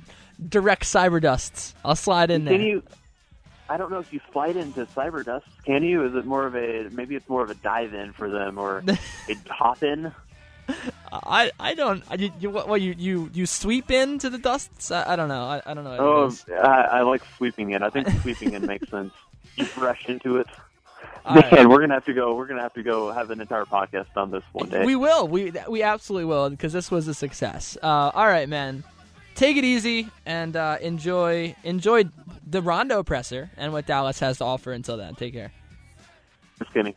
direct 0.49 0.83
Cyberdusts. 0.83 1.73
I'll 1.83 1.95
slide 1.95 2.31
in 2.31 2.45
there. 2.45 2.55
Can 2.55 2.61
there. 2.61 2.69
You, 2.69 2.83
I 3.69 3.77
don't 3.77 3.91
know 3.91 3.99
if 3.99 4.13
you 4.13 4.19
slide 4.31 4.55
into 4.57 4.85
Cyberdust. 4.87 5.43
Can 5.65 5.83
you? 5.83 6.05
Is 6.05 6.15
it 6.15 6.25
more 6.25 6.45
of 6.45 6.55
a 6.55 6.89
maybe 6.91 7.15
it's 7.15 7.27
more 7.29 7.43
of 7.43 7.49
a 7.49 7.55
dive 7.55 7.93
in 7.93 8.13
for 8.13 8.29
them 8.29 8.57
or 8.57 8.83
a 9.29 9.35
hop 9.49 9.83
in? 9.83 10.11
I 11.23 11.51
I 11.59 11.73
don't. 11.73 12.03
You, 12.19 12.31
you 12.39 12.49
what 12.49 12.81
you 12.81 12.95
you 12.97 13.29
you 13.33 13.45
sweep 13.45 13.91
into 13.91 14.29
the 14.29 14.37
dusts? 14.37 14.91
I, 14.91 15.13
I 15.13 15.15
don't 15.15 15.29
know. 15.29 15.43
I, 15.43 15.61
I 15.65 15.73
don't 15.73 15.83
know. 15.83 15.97
Oh, 15.97 16.35
I, 16.53 16.81
I, 16.81 17.01
like 17.01 17.21
sweeping 17.37 17.71
in. 17.71 17.83
I 17.83 17.89
think 17.89 18.07
sweeping 18.21 18.53
in 18.53 18.65
makes 18.65 18.89
sense. 18.89 19.13
You 19.55 19.67
rush 19.77 20.07
into 20.07 20.37
it. 20.37 20.47
All 21.25 21.35
Man, 21.35 21.43
right. 21.51 21.67
we're 21.67 21.79
gonna 21.79 21.95
have 21.95 22.05
to 22.05 22.13
go. 22.13 22.35
We're 22.35 22.45
gonna 22.45 22.61
have 22.61 22.73
to 22.75 22.83
go 22.83 23.11
have 23.11 23.31
an 23.31 23.41
entire 23.41 23.65
podcast 23.65 24.07
on 24.15 24.29
this 24.29 24.43
one 24.51 24.69
day. 24.69 24.85
We 24.85 24.95
will. 24.95 25.27
We 25.27 25.53
we 25.67 25.81
absolutely 25.81 26.25
will 26.25 26.49
because 26.49 26.71
this 26.71 26.91
was 26.91 27.07
a 27.07 27.13
success. 27.15 27.77
Uh, 27.81 28.11
all 28.13 28.27
right, 28.27 28.47
man. 28.47 28.83
Take 29.33 29.57
it 29.57 29.63
easy 29.63 30.09
and 30.25 30.55
uh, 30.55 30.77
enjoy 30.81 31.55
enjoy 31.63 32.05
the 32.45 32.61
Rondo 32.61 33.01
presser 33.01 33.49
and 33.57 33.73
what 33.73 33.87
Dallas 33.87 34.19
has 34.19 34.37
to 34.37 34.45
offer. 34.45 34.71
Until 34.71 34.97
then, 34.97 35.15
take 35.15 35.33
care. 35.33 35.51
Just 36.59 36.73
kidding. 36.73 36.93